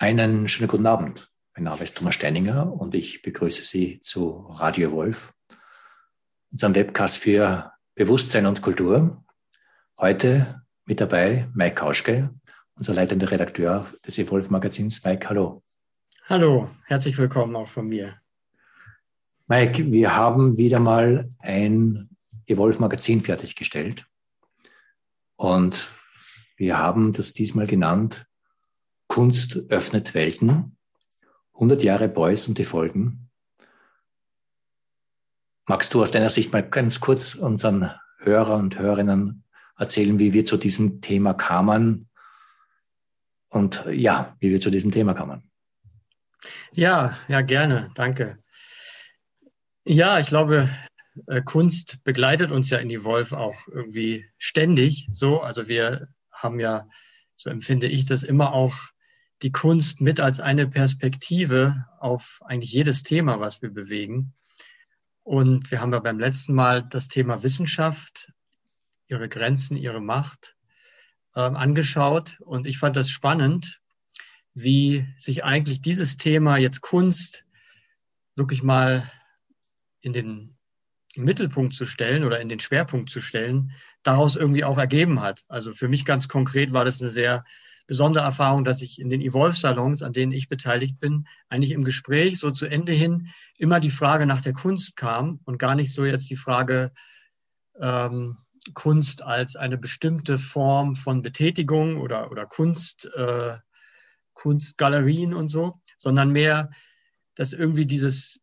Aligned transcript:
Einen 0.00 0.46
schönen 0.46 0.68
guten 0.68 0.86
Abend. 0.86 1.28
Mein 1.56 1.64
Name 1.64 1.82
ist 1.82 1.96
Thomas 1.96 2.14
Steininger 2.14 2.72
und 2.72 2.94
ich 2.94 3.20
begrüße 3.20 3.64
Sie 3.64 3.98
zu 3.98 4.46
Radio 4.48 4.92
Wolf, 4.92 5.32
unserem 6.52 6.76
Webcast 6.76 7.18
für 7.18 7.72
Bewusstsein 7.96 8.46
und 8.46 8.62
Kultur. 8.62 9.24
Heute 9.98 10.62
mit 10.84 11.00
dabei 11.00 11.48
Mike 11.52 11.74
Kauschke, 11.74 12.30
unser 12.76 12.94
leitender 12.94 13.28
Redakteur 13.28 13.88
des 14.06 14.20
Evolve 14.20 14.48
Magazins. 14.52 15.02
Mike, 15.04 15.28
hallo. 15.28 15.64
Hallo, 16.28 16.70
herzlich 16.84 17.18
willkommen 17.18 17.56
auch 17.56 17.66
von 17.66 17.88
mir. 17.88 18.20
Mike, 19.48 19.90
wir 19.90 20.14
haben 20.14 20.58
wieder 20.58 20.78
mal 20.78 21.28
ein 21.40 22.08
Evolve 22.46 22.78
Magazin 22.78 23.20
fertiggestellt 23.20 24.06
und 25.34 25.90
wir 26.56 26.78
haben 26.78 27.12
das 27.12 27.32
diesmal 27.32 27.66
genannt 27.66 28.28
Kunst 29.08 29.64
öffnet 29.68 30.14
Welten. 30.14 30.76
100 31.54 31.82
Jahre 31.82 32.08
Beuys 32.08 32.46
und 32.46 32.58
die 32.58 32.64
Folgen. 32.64 33.30
Magst 35.66 35.92
du 35.92 36.02
aus 36.02 36.10
deiner 36.10 36.30
Sicht 36.30 36.52
mal 36.52 36.62
ganz 36.62 37.00
kurz 37.00 37.34
unseren 37.34 37.90
Hörern 38.18 38.62
und 38.62 38.78
Hörerinnen 38.78 39.44
erzählen, 39.76 40.18
wie 40.18 40.32
wir 40.32 40.44
zu 40.44 40.56
diesem 40.56 41.00
Thema 41.00 41.34
kamen? 41.34 42.08
Und 43.48 43.84
ja, 43.90 44.36
wie 44.40 44.50
wir 44.50 44.60
zu 44.60 44.70
diesem 44.70 44.92
Thema 44.92 45.14
kamen. 45.14 45.50
Ja, 46.72 47.18
ja, 47.26 47.40
gerne. 47.40 47.90
Danke. 47.94 48.38
Ja, 49.84 50.18
ich 50.18 50.28
glaube, 50.28 50.68
äh, 51.26 51.42
Kunst 51.42 52.04
begleitet 52.04 52.50
uns 52.50 52.70
ja 52.70 52.78
in 52.78 52.88
die 52.88 53.04
Wolf 53.04 53.32
auch 53.32 53.66
irgendwie 53.68 54.26
ständig 54.38 55.08
so. 55.12 55.40
Also 55.40 55.66
wir 55.66 56.08
haben 56.30 56.60
ja, 56.60 56.88
so 57.34 57.50
empfinde 57.50 57.88
ich 57.88 58.06
das 58.06 58.22
immer 58.22 58.52
auch 58.52 58.74
die 59.42 59.52
Kunst 59.52 60.00
mit 60.00 60.20
als 60.20 60.40
eine 60.40 60.66
Perspektive 60.66 61.86
auf 62.00 62.40
eigentlich 62.44 62.72
jedes 62.72 63.02
Thema, 63.02 63.40
was 63.40 63.62
wir 63.62 63.70
bewegen. 63.70 64.34
Und 65.22 65.70
wir 65.70 65.80
haben 65.80 65.92
ja 65.92 66.00
beim 66.00 66.18
letzten 66.18 66.54
Mal 66.54 66.82
das 66.82 67.08
Thema 67.08 67.42
Wissenschaft, 67.42 68.32
ihre 69.06 69.28
Grenzen, 69.28 69.76
ihre 69.76 70.00
Macht 70.00 70.56
äh, 71.34 71.40
angeschaut. 71.40 72.38
Und 72.40 72.66
ich 72.66 72.78
fand 72.78 72.96
das 72.96 73.10
spannend, 73.10 73.80
wie 74.54 75.06
sich 75.18 75.44
eigentlich 75.44 75.82
dieses 75.82 76.16
Thema 76.16 76.56
jetzt 76.56 76.80
Kunst 76.80 77.44
wirklich 78.34 78.62
mal 78.62 79.10
in 80.00 80.12
den 80.12 80.56
Mittelpunkt 81.16 81.74
zu 81.74 81.86
stellen 81.86 82.24
oder 82.24 82.40
in 82.40 82.48
den 82.48 82.60
Schwerpunkt 82.60 83.10
zu 83.10 83.20
stellen, 83.20 83.72
daraus 84.02 84.36
irgendwie 84.36 84.64
auch 84.64 84.78
ergeben 84.78 85.20
hat. 85.20 85.44
Also 85.48 85.72
für 85.72 85.88
mich 85.88 86.04
ganz 86.04 86.28
konkret 86.28 86.72
war 86.72 86.84
das 86.84 87.00
eine 87.00 87.10
sehr 87.10 87.44
besondere 87.88 88.22
Erfahrung, 88.22 88.64
dass 88.64 88.82
ich 88.82 89.00
in 89.00 89.08
den 89.08 89.22
Evolve-Salons, 89.22 90.02
an 90.02 90.12
denen 90.12 90.30
ich 90.30 90.48
beteiligt 90.48 90.98
bin, 91.00 91.26
eigentlich 91.48 91.72
im 91.72 91.84
Gespräch 91.84 92.38
so 92.38 92.50
zu 92.52 92.66
Ende 92.66 92.92
hin 92.92 93.30
immer 93.56 93.80
die 93.80 93.90
Frage 93.90 94.26
nach 94.26 94.42
der 94.42 94.52
Kunst 94.52 94.94
kam 94.94 95.40
und 95.44 95.58
gar 95.58 95.74
nicht 95.74 95.92
so 95.92 96.04
jetzt 96.04 96.28
die 96.28 96.36
Frage 96.36 96.92
ähm, 97.80 98.36
Kunst 98.74 99.22
als 99.22 99.56
eine 99.56 99.78
bestimmte 99.78 100.36
Form 100.36 100.96
von 100.96 101.22
Betätigung 101.22 101.96
oder, 101.96 102.30
oder 102.30 102.44
Kunst, 102.44 103.06
äh, 103.16 103.56
Kunstgalerien 104.34 105.32
und 105.32 105.48
so, 105.48 105.80
sondern 105.96 106.30
mehr, 106.30 106.70
dass 107.36 107.54
irgendwie 107.54 107.86
dieses, 107.86 108.40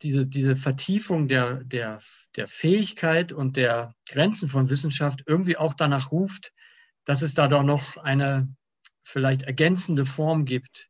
diese, 0.00 0.26
diese 0.26 0.56
Vertiefung 0.56 1.28
der, 1.28 1.62
der, 1.64 1.98
der 2.36 2.48
Fähigkeit 2.48 3.32
und 3.32 3.58
der 3.58 3.94
Grenzen 4.08 4.48
von 4.48 4.70
Wissenschaft 4.70 5.24
irgendwie 5.26 5.58
auch 5.58 5.74
danach 5.74 6.10
ruft, 6.10 6.54
dass 7.04 7.20
es 7.20 7.34
da 7.34 7.48
doch 7.48 7.64
noch 7.64 7.98
eine 7.98 8.48
vielleicht 9.02 9.42
ergänzende 9.42 10.06
Form 10.06 10.44
gibt, 10.44 10.88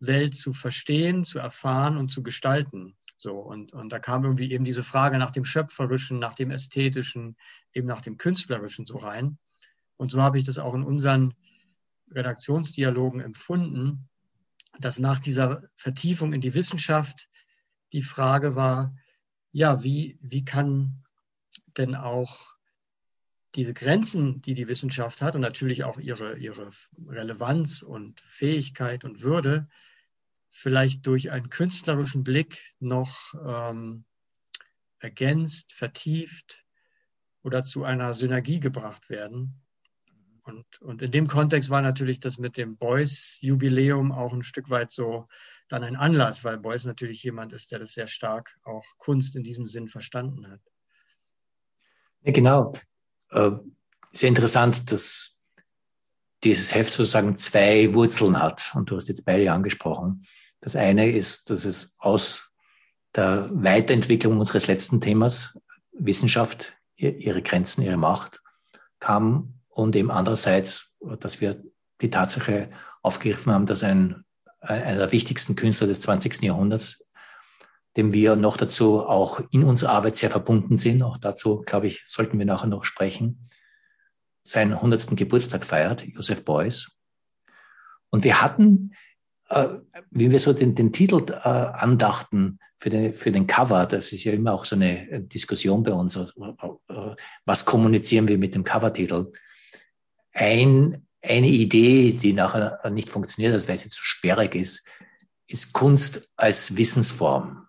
Welt 0.00 0.36
zu 0.36 0.52
verstehen, 0.52 1.24
zu 1.24 1.38
erfahren 1.38 1.96
und 1.96 2.10
zu 2.10 2.22
gestalten. 2.22 2.96
So, 3.16 3.36
und, 3.38 3.72
und 3.72 3.90
da 3.90 3.98
kam 3.98 4.24
irgendwie 4.24 4.52
eben 4.52 4.64
diese 4.64 4.84
Frage 4.84 5.18
nach 5.18 5.32
dem 5.32 5.44
Schöpferischen, 5.44 6.20
nach 6.20 6.34
dem 6.34 6.50
Ästhetischen, 6.50 7.36
eben 7.72 7.88
nach 7.88 8.00
dem 8.00 8.16
Künstlerischen 8.16 8.86
so 8.86 8.98
rein. 8.98 9.38
Und 9.96 10.10
so 10.10 10.22
habe 10.22 10.38
ich 10.38 10.44
das 10.44 10.58
auch 10.58 10.74
in 10.74 10.84
unseren 10.84 11.34
Redaktionsdialogen 12.10 13.20
empfunden, 13.20 14.08
dass 14.78 15.00
nach 15.00 15.18
dieser 15.18 15.62
Vertiefung 15.74 16.32
in 16.32 16.40
die 16.40 16.54
Wissenschaft 16.54 17.28
die 17.92 18.02
Frage 18.02 18.54
war, 18.54 18.94
ja, 19.50 19.82
wie, 19.82 20.18
wie 20.22 20.44
kann 20.44 21.02
denn 21.76 21.96
auch 21.96 22.57
diese 23.58 23.74
Grenzen, 23.74 24.40
die 24.40 24.54
die 24.54 24.68
Wissenschaft 24.68 25.20
hat 25.20 25.34
und 25.34 25.40
natürlich 25.40 25.82
auch 25.82 25.98
ihre, 25.98 26.38
ihre 26.38 26.70
Relevanz 27.08 27.82
und 27.82 28.20
Fähigkeit 28.20 29.02
und 29.02 29.20
Würde, 29.20 29.68
vielleicht 30.48 31.04
durch 31.08 31.32
einen 31.32 31.50
künstlerischen 31.50 32.22
Blick 32.22 32.62
noch 32.78 33.34
ähm, 33.44 34.04
ergänzt, 35.00 35.72
vertieft 35.72 36.64
oder 37.42 37.64
zu 37.64 37.82
einer 37.82 38.14
Synergie 38.14 38.60
gebracht 38.60 39.10
werden. 39.10 39.60
Und, 40.42 40.80
und 40.80 41.02
in 41.02 41.10
dem 41.10 41.26
Kontext 41.26 41.68
war 41.68 41.82
natürlich 41.82 42.20
das 42.20 42.38
mit 42.38 42.56
dem 42.56 42.76
Beuys-Jubiläum 42.76 44.12
auch 44.12 44.32
ein 44.32 44.44
Stück 44.44 44.70
weit 44.70 44.92
so 44.92 45.26
dann 45.66 45.82
ein 45.82 45.96
Anlass, 45.96 46.44
weil 46.44 46.58
Beuys 46.58 46.84
natürlich 46.84 47.24
jemand 47.24 47.52
ist, 47.52 47.72
der 47.72 47.80
das 47.80 47.92
sehr 47.92 48.06
stark 48.06 48.56
auch 48.62 48.84
Kunst 48.98 49.34
in 49.34 49.42
diesem 49.42 49.66
Sinn 49.66 49.88
verstanden 49.88 50.48
hat. 50.48 50.60
Genau 52.22 52.72
äh, 53.30 53.50
sehr 54.10 54.28
interessant, 54.28 54.90
dass 54.90 55.36
dieses 56.44 56.74
Heft 56.74 56.92
sozusagen 56.92 57.36
zwei 57.36 57.92
Wurzeln 57.94 58.40
hat. 58.40 58.72
Und 58.74 58.90
du 58.90 58.96
hast 58.96 59.08
jetzt 59.08 59.24
beide 59.24 59.52
angesprochen. 59.52 60.24
Das 60.60 60.76
eine 60.76 61.10
ist, 61.10 61.50
dass 61.50 61.64
es 61.64 61.94
aus 61.98 62.52
der 63.14 63.48
Weiterentwicklung 63.52 64.38
unseres 64.38 64.66
letzten 64.66 65.00
Themas, 65.00 65.58
Wissenschaft, 65.92 66.74
ihre 66.96 67.42
Grenzen, 67.42 67.82
ihre 67.82 67.96
Macht, 67.96 68.40
kam 69.00 69.54
und 69.68 69.94
eben 69.94 70.10
andererseits, 70.10 70.96
dass 71.20 71.40
wir 71.40 71.62
die 72.00 72.10
Tatsache 72.10 72.70
aufgegriffen 73.02 73.52
haben, 73.52 73.66
dass 73.66 73.82
ein, 73.82 74.24
einer 74.60 74.98
der 74.98 75.12
wichtigsten 75.12 75.54
Künstler 75.54 75.86
des 75.86 76.00
20. 76.00 76.42
Jahrhunderts 76.42 77.07
dem 77.98 78.12
wir 78.12 78.36
noch 78.36 78.56
dazu 78.56 79.00
auch 79.00 79.40
in 79.50 79.64
unserer 79.64 79.90
Arbeit 79.90 80.16
sehr 80.16 80.30
verbunden 80.30 80.76
sind. 80.76 81.02
Auch 81.02 81.18
dazu, 81.18 81.62
glaube 81.66 81.88
ich, 81.88 82.04
sollten 82.06 82.38
wir 82.38 82.46
nachher 82.46 82.68
noch 82.68 82.84
sprechen. 82.84 83.50
Seinen 84.40 84.74
100. 84.74 85.16
Geburtstag 85.16 85.64
feiert, 85.64 86.06
Joseph 86.06 86.44
Beuys. 86.44 86.92
Und 88.08 88.22
wir 88.22 88.40
hatten, 88.40 88.94
äh, 89.48 89.70
wie 90.12 90.30
wir 90.30 90.38
so 90.38 90.52
den, 90.52 90.76
den 90.76 90.92
Titel 90.92 91.26
äh, 91.28 91.48
andachten 91.48 92.60
für 92.76 92.88
den, 92.88 93.12
für 93.12 93.32
den 93.32 93.48
Cover, 93.48 93.84
das 93.84 94.12
ist 94.12 94.22
ja 94.22 94.32
immer 94.32 94.52
auch 94.52 94.64
so 94.64 94.76
eine 94.76 95.22
Diskussion 95.22 95.82
bei 95.82 95.92
uns, 95.92 96.14
äh, 96.14 96.22
was 97.46 97.64
kommunizieren 97.64 98.28
wir 98.28 98.38
mit 98.38 98.54
dem 98.54 98.62
Covertitel? 98.62 99.32
Ein, 100.30 101.04
eine 101.20 101.48
Idee, 101.48 102.12
die 102.12 102.32
nachher 102.32 102.88
nicht 102.90 103.08
funktioniert 103.08 103.60
hat, 103.60 103.68
weil 103.68 103.76
sie 103.76 103.88
zu 103.88 104.04
sperrig 104.04 104.54
ist, 104.54 104.88
ist 105.48 105.72
Kunst 105.72 106.28
als 106.36 106.76
Wissensform. 106.76 107.67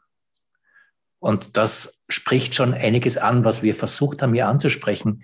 Und 1.20 1.58
das 1.58 2.02
spricht 2.08 2.56
schon 2.56 2.74
einiges 2.74 3.18
an, 3.18 3.46
was 3.46 3.62
wir 3.62 3.76
versucht 3.76 4.22
haben 4.22 4.34
hier 4.34 4.48
anzusprechen, 4.48 5.24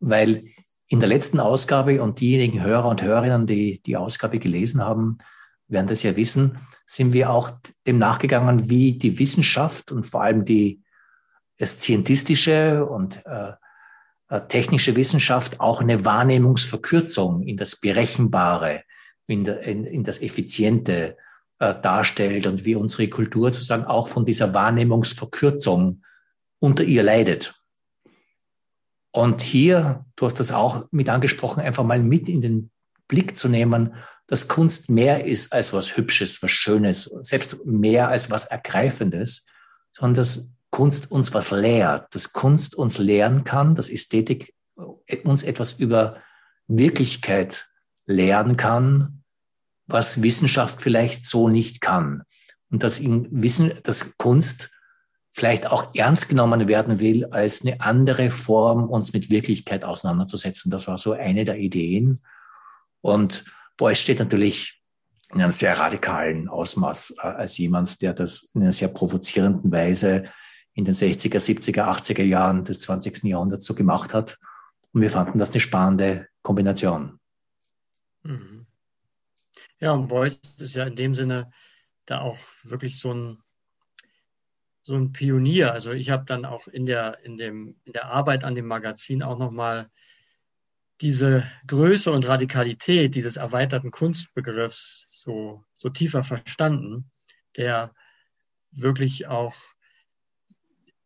weil 0.00 0.44
in 0.88 1.00
der 1.00 1.08
letzten 1.08 1.40
Ausgabe 1.40 2.02
und 2.02 2.20
diejenigen 2.20 2.62
Hörer 2.62 2.88
und 2.88 3.02
Hörerinnen, 3.02 3.46
die 3.46 3.80
die 3.82 3.96
Ausgabe 3.96 4.38
gelesen 4.38 4.82
haben, 4.82 5.18
werden 5.68 5.86
das 5.86 6.02
ja 6.02 6.16
wissen, 6.16 6.58
sind 6.84 7.12
wir 7.12 7.30
auch 7.30 7.50
dem 7.86 7.98
nachgegangen, 7.98 8.70
wie 8.70 8.98
die 8.98 9.18
Wissenschaft 9.18 9.90
und 9.90 10.06
vor 10.06 10.22
allem 10.22 10.44
die 10.44 10.82
scientistische 11.60 12.84
und 12.84 13.24
äh, 13.26 13.52
äh, 14.28 14.40
technische 14.48 14.96
Wissenschaft 14.96 15.60
auch 15.60 15.80
eine 15.80 16.04
Wahrnehmungsverkürzung 16.04 17.42
in 17.42 17.56
das 17.56 17.76
Berechenbare, 17.76 18.82
in, 19.26 19.44
der, 19.44 19.60
in, 19.62 19.84
in 19.84 20.04
das 20.04 20.20
Effiziente 20.20 21.16
äh, 21.58 21.74
darstellt 21.80 22.46
und 22.46 22.64
wie 22.64 22.74
unsere 22.74 23.08
Kultur 23.08 23.50
sozusagen 23.50 23.84
auch 23.84 24.08
von 24.08 24.24
dieser 24.24 24.54
Wahrnehmungsverkürzung 24.54 26.02
unter 26.58 26.84
ihr 26.84 27.02
leidet. 27.02 27.54
Und 29.10 29.40
hier, 29.40 30.04
du 30.16 30.26
hast 30.26 30.40
das 30.40 30.52
auch 30.52 30.84
mit 30.90 31.08
angesprochen, 31.08 31.60
einfach 31.60 31.84
mal 31.84 31.98
mit 31.98 32.28
in 32.28 32.40
den 32.40 32.70
Blick 33.08 33.36
zu 33.36 33.48
nehmen, 33.48 33.94
dass 34.26 34.48
Kunst 34.48 34.90
mehr 34.90 35.24
ist 35.24 35.52
als 35.52 35.72
was 35.72 35.96
Hübsches, 35.96 36.42
was 36.42 36.50
Schönes, 36.50 37.04
selbst 37.22 37.64
mehr 37.64 38.08
als 38.08 38.30
was 38.30 38.46
Ergreifendes, 38.46 39.46
sondern 39.92 40.16
dass 40.16 40.52
Kunst 40.70 41.10
uns 41.10 41.32
was 41.32 41.52
lehrt, 41.52 42.14
dass 42.14 42.32
Kunst 42.32 42.74
uns 42.74 42.98
lehren 42.98 43.44
kann, 43.44 43.74
dass 43.74 43.88
Ästhetik 43.88 44.52
uns 45.24 45.42
etwas 45.42 45.72
über 45.72 46.18
Wirklichkeit 46.66 47.68
lernen 48.04 48.56
kann, 48.56 49.22
was 49.86 50.22
Wissenschaft 50.22 50.82
vielleicht 50.82 51.26
so 51.26 51.48
nicht 51.48 51.80
kann. 51.80 52.22
Und 52.70 52.82
dass 52.82 52.98
in 52.98 53.28
Wissen, 53.30 53.72
dass 53.82 54.16
Kunst 54.18 54.70
vielleicht 55.30 55.66
auch 55.66 55.94
ernst 55.94 56.28
genommen 56.28 56.66
werden 56.66 56.98
will 56.98 57.26
als 57.26 57.64
eine 57.64 57.80
andere 57.80 58.30
Form, 58.30 58.88
uns 58.88 59.12
mit 59.12 59.30
Wirklichkeit 59.30 59.84
auseinanderzusetzen. 59.84 60.70
Das 60.70 60.88
war 60.88 60.98
so 60.98 61.12
eine 61.12 61.44
der 61.44 61.58
Ideen. 61.58 62.20
Und 63.02 63.44
Beuys 63.76 64.00
steht 64.00 64.18
natürlich 64.18 64.80
in 65.32 65.42
einem 65.42 65.50
sehr 65.50 65.78
radikalen 65.78 66.48
Ausmaß 66.48 67.16
äh, 67.18 67.26
als 67.26 67.58
jemand, 67.58 68.00
der 68.00 68.14
das 68.14 68.50
in 68.54 68.62
einer 68.62 68.72
sehr 68.72 68.88
provozierenden 68.88 69.70
Weise 69.70 70.24
in 70.72 70.84
den 70.84 70.94
60er, 70.94 71.38
70er, 71.38 71.84
80er 71.84 72.22
Jahren 72.22 72.64
des 72.64 72.80
20. 72.80 73.24
Jahrhunderts 73.24 73.66
so 73.66 73.74
gemacht 73.74 74.14
hat. 74.14 74.38
Und 74.92 75.02
wir 75.02 75.10
fanden 75.10 75.38
das 75.38 75.50
eine 75.50 75.60
spannende 75.60 76.28
Kombination. 76.42 77.18
Mhm. 78.22 78.65
Ja, 79.78 79.92
und 79.92 80.08
Beuys 80.08 80.40
ist 80.58 80.74
ja 80.74 80.84
in 80.84 80.96
dem 80.96 81.14
Sinne 81.14 81.50
da 82.06 82.20
auch 82.20 82.38
wirklich 82.62 82.98
so 82.98 83.12
ein, 83.12 83.42
so 84.82 84.94
ein 84.94 85.12
Pionier. 85.12 85.72
Also 85.72 85.92
ich 85.92 86.10
habe 86.10 86.24
dann 86.24 86.44
auch 86.44 86.68
in 86.68 86.86
der, 86.86 87.22
in, 87.24 87.36
dem, 87.36 87.76
in 87.84 87.92
der 87.92 88.06
Arbeit 88.06 88.44
an 88.44 88.54
dem 88.54 88.66
Magazin 88.66 89.22
auch 89.22 89.38
nochmal 89.38 89.90
diese 91.00 91.44
Größe 91.66 92.10
und 92.10 92.26
Radikalität 92.26 93.14
dieses 93.14 93.36
erweiterten 93.36 93.90
Kunstbegriffs 93.90 95.08
so, 95.10 95.64
so 95.74 95.90
tiefer 95.90 96.24
verstanden, 96.24 97.10
der 97.56 97.94
wirklich 98.70 99.28
auch 99.28 99.54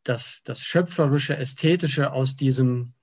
das, 0.05 0.43
das 0.45 0.63
schöpferische, 0.63 1.37
ästhetische 1.37 2.13
aus 2.13 2.37
diesem, 2.37 2.95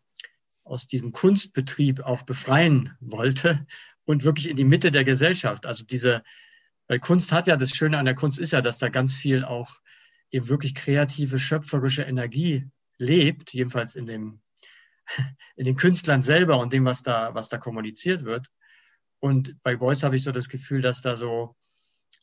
aus 0.67 0.87
diesem 0.87 1.11
Kunstbetrieb 1.11 2.01
auch 2.01 2.23
befreien 2.23 2.95
wollte 2.99 3.65
und 4.05 4.23
wirklich 4.23 4.49
in 4.49 4.57
die 4.57 4.65
Mitte 4.65 4.91
der 4.91 5.03
Gesellschaft. 5.03 5.65
Also 5.65 5.83
diese, 5.85 6.23
weil 6.87 6.99
Kunst 6.99 7.31
hat 7.31 7.47
ja, 7.47 7.57
das 7.57 7.71
Schöne 7.71 7.97
an 7.97 8.05
der 8.05 8.15
Kunst 8.15 8.39
ist 8.39 8.51
ja, 8.51 8.61
dass 8.61 8.79
da 8.79 8.89
ganz 8.89 9.15
viel 9.15 9.43
auch 9.43 9.79
eben 10.31 10.47
wirklich 10.47 10.75
kreative, 10.75 11.39
schöpferische 11.39 12.03
Energie 12.03 12.69
lebt, 12.97 13.53
jedenfalls 13.53 13.95
in 13.95 14.05
dem, 14.05 14.41
in 15.55 15.65
den 15.65 15.75
Künstlern 15.75 16.21
selber 16.21 16.59
und 16.59 16.73
dem, 16.73 16.85
was 16.85 17.03
da, 17.03 17.33
was 17.33 17.49
da 17.49 17.57
kommuniziert 17.57 18.23
wird. 18.23 18.47
Und 19.19 19.61
bei 19.63 19.75
Beuys 19.75 20.03
habe 20.03 20.15
ich 20.15 20.23
so 20.23 20.31
das 20.31 20.49
Gefühl, 20.49 20.81
dass 20.81 21.01
da 21.01 21.15
so 21.15 21.55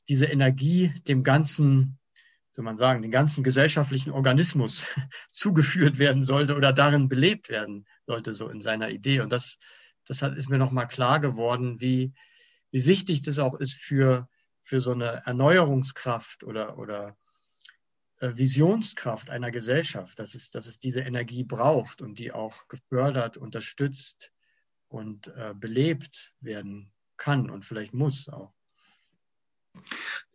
diese 0.08 0.26
Energie 0.26 0.92
dem 1.08 1.22
ganzen, 1.22 1.98
soll 2.52 2.64
man 2.64 2.76
sagen, 2.76 3.02
den 3.02 3.10
ganzen 3.10 3.42
gesellschaftlichen 3.42 4.12
Organismus 4.12 4.86
zugeführt 5.28 5.98
werden 5.98 6.22
sollte 6.22 6.54
oder 6.54 6.72
darin 6.72 7.08
belebt 7.08 7.48
werden 7.48 7.86
sollte, 8.06 8.32
so 8.32 8.48
in 8.48 8.60
seiner 8.60 8.90
Idee. 8.90 9.20
Und 9.20 9.30
das, 9.30 9.58
das 10.06 10.22
hat, 10.22 10.36
ist 10.36 10.48
mir 10.48 10.58
nochmal 10.58 10.88
klar 10.88 11.20
geworden, 11.20 11.80
wie, 11.80 12.12
wie 12.70 12.86
wichtig 12.86 13.22
das 13.22 13.38
auch 13.38 13.54
ist 13.54 13.74
für, 13.74 14.28
für 14.62 14.80
so 14.80 14.92
eine 14.92 15.22
Erneuerungskraft 15.26 16.44
oder, 16.44 16.78
oder 16.78 17.16
äh, 18.20 18.36
Visionskraft 18.36 19.30
einer 19.30 19.50
Gesellschaft, 19.50 20.18
dass 20.18 20.34
es, 20.34 20.50
dass 20.50 20.66
es 20.66 20.78
diese 20.78 21.00
Energie 21.00 21.44
braucht 21.44 22.00
und 22.02 22.18
die 22.18 22.32
auch 22.32 22.68
gefördert, 22.68 23.36
unterstützt 23.36 24.32
und 24.88 25.28
äh, 25.28 25.54
belebt 25.54 26.34
werden 26.40 26.92
kann 27.16 27.50
und 27.50 27.64
vielleicht 27.64 27.94
muss 27.94 28.28
auch. 28.28 28.52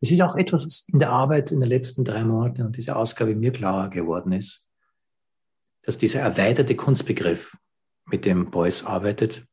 Das 0.01 0.11
ist 0.11 0.21
auch 0.21 0.35
etwas, 0.35 0.65
was 0.65 0.85
in 0.87 0.99
der 0.99 1.11
Arbeit 1.11 1.51
in 1.51 1.61
den 1.61 1.69
letzten 1.69 2.03
drei 2.03 2.23
Monaten 2.23 2.63
und 2.63 2.75
dieser 2.75 2.97
Ausgabe 2.97 3.35
mir 3.35 3.51
klarer 3.51 3.89
geworden 3.89 4.33
ist, 4.33 4.68
dass 5.83 5.97
dieser 5.97 6.21
erweiterte 6.21 6.75
Kunstbegriff, 6.75 7.57
mit 8.05 8.25
dem 8.25 8.49
Beuys 8.49 8.83
arbeitet, 8.85 9.45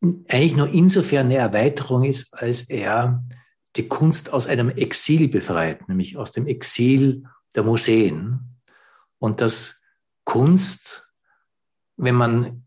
eigentlich 0.00 0.56
nur 0.56 0.68
insofern 0.68 1.26
eine 1.26 1.36
Erweiterung 1.36 2.04
ist, 2.04 2.32
als 2.34 2.70
er 2.70 3.24
die 3.76 3.88
Kunst 3.88 4.32
aus 4.32 4.46
einem 4.46 4.70
Exil 4.70 5.28
befreit, 5.28 5.88
nämlich 5.88 6.16
aus 6.16 6.32
dem 6.32 6.46
Exil 6.46 7.24
der 7.54 7.64
Museen. 7.64 8.60
Und 9.18 9.40
dass 9.40 9.80
Kunst, 10.24 11.08
wenn 11.96 12.14
man 12.14 12.64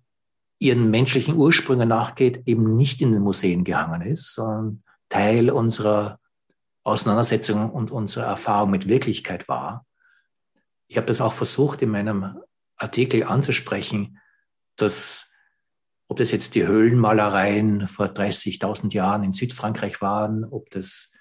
ihren 0.59 0.91
menschlichen 0.91 1.35
Ursprüngen 1.35 1.89
nachgeht, 1.89 2.44
eben 2.45 2.75
nicht 2.75 3.01
in 3.01 3.12
den 3.13 3.21
Museen 3.21 3.63
gehangen 3.63 4.01
ist, 4.01 4.33
sondern 4.33 4.83
Teil 5.09 5.50
unserer 5.50 6.19
Auseinandersetzung 6.83 7.69
und 7.71 7.91
unserer 7.91 8.25
Erfahrung 8.25 8.71
mit 8.71 8.88
Wirklichkeit 8.88 9.47
war. 9.47 9.85
Ich 10.91 10.97
habe 10.97 11.07
das 11.07 11.21
auch 11.21 11.31
versucht, 11.31 11.81
in 11.81 11.89
meinem 11.89 12.41
Artikel 12.75 13.23
anzusprechen, 13.23 14.19
dass 14.75 15.31
ob 16.09 16.17
das 16.17 16.31
jetzt 16.31 16.53
die 16.53 16.67
Höhlenmalereien 16.67 17.88
vor 17.88 18.07
30.000 18.07 18.93
Jahren 18.93 19.23
in 19.23 19.31
Südfrankreich 19.31 20.01
waren, 20.01 20.43
ob 20.43 20.69
das 20.69 21.13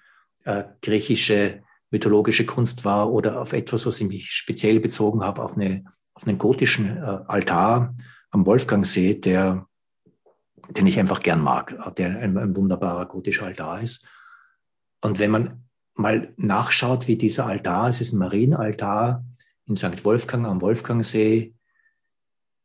äh, 0.43 0.64
griechische 0.82 1.62
mythologische 1.90 2.46
Kunst 2.46 2.84
war 2.84 3.12
oder 3.12 3.40
auf 3.40 3.52
etwas, 3.52 3.87
was 3.87 4.00
ich 4.00 4.08
mich 4.08 4.32
speziell 4.32 4.81
bezogen 4.81 5.22
habe, 5.22 5.40
auf, 5.40 5.55
eine, 5.55 5.84
auf 6.14 6.26
einen 6.26 6.38
gotischen 6.38 6.96
äh, 6.96 7.20
Altar 7.28 7.94
am 8.31 8.46
Wolfgangsee, 8.46 9.14
der, 9.14 9.69
den 10.70 10.88
ich 10.88 10.99
einfach 10.99 11.20
gern 11.20 11.40
mag, 11.40 11.94
der 11.96 12.19
ein, 12.19 12.37
ein 12.37 12.56
wunderbarer 12.56 13.06
gotischer 13.06 13.46
Altar 13.46 13.82
ist. 13.82 14.05
Und 15.00 15.20
wenn 15.20 15.31
man 15.31 15.69
mal 15.94 16.34
nachschaut, 16.37 17.06
wie 17.06 17.16
dieser 17.16 17.46
Altar, 17.46 17.88
es 17.88 18.00
ist 18.00 18.12
ein 18.12 18.19
Marienaltar 18.19 19.25
in 19.70 19.76
St. 19.76 20.05
Wolfgang 20.05 20.46
am 20.46 20.61
Wolfgangsee, 20.61 21.55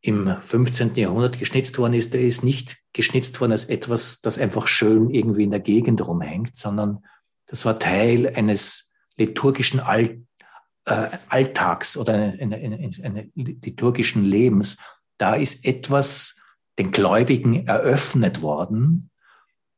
im 0.01 0.37
15. 0.39 0.95
Jahrhundert 0.95 1.39
geschnitzt 1.39 1.79
worden 1.79 1.93
ist, 1.93 2.13
der 2.13 2.21
ist 2.21 2.43
nicht 2.43 2.77
geschnitzt 2.93 3.39
worden 3.41 3.53
als 3.53 3.65
etwas, 3.65 4.21
das 4.21 4.37
einfach 4.37 4.67
schön 4.67 5.09
irgendwie 5.09 5.43
in 5.43 5.51
der 5.51 5.59
Gegend 5.59 6.05
rumhängt, 6.05 6.55
sondern 6.55 7.03
das 7.47 7.65
war 7.65 7.79
Teil 7.79 8.27
eines 8.35 8.93
liturgischen 9.17 9.79
All, 9.79 10.21
äh, 10.85 11.07
Alltags 11.29 11.97
oder 11.97 12.13
eines 12.13 12.39
eine, 12.39 12.57
eine, 12.57 12.89
eine 13.03 13.31
liturgischen 13.35 14.23
Lebens. 14.23 14.77
Da 15.17 15.35
ist 15.35 15.65
etwas 15.65 16.39
den 16.77 16.91
Gläubigen 16.91 17.65
eröffnet 17.67 18.43
worden. 18.43 19.09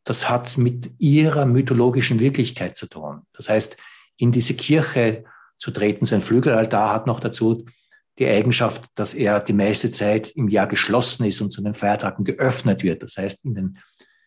Das 0.04 0.30
hat 0.30 0.58
mit 0.58 0.92
ihrer 0.98 1.46
mythologischen 1.46 2.20
Wirklichkeit 2.20 2.76
zu 2.76 2.88
tun. 2.88 3.22
Das 3.32 3.48
heißt, 3.48 3.78
in 4.18 4.34
diese 4.34 4.56
Kirche 4.56 5.24
zu 5.58 5.72
treten, 5.72 6.06
so 6.06 6.16
ein 6.16 6.22
Flügelaltar 6.22 6.94
hat 6.94 7.08
noch 7.08 7.20
dazu 7.20 7.66
die 8.20 8.28
Eigenschaft, 8.28 8.86
dass 8.96 9.14
er 9.14 9.40
die 9.40 9.54
meiste 9.54 9.92
Zeit 9.92 10.32
im 10.32 10.48
Jahr 10.48 10.68
geschlossen 10.68 11.26
ist 11.26 11.42
und 11.42 11.52
zu 11.52 11.62
den 11.62 11.74
Feiertagen 11.74 12.26
geöffnet 12.26 12.84
wird. 12.84 13.04
Das 13.04 13.18
heißt, 13.18 13.46
in 13.46 13.54
den 13.54 13.80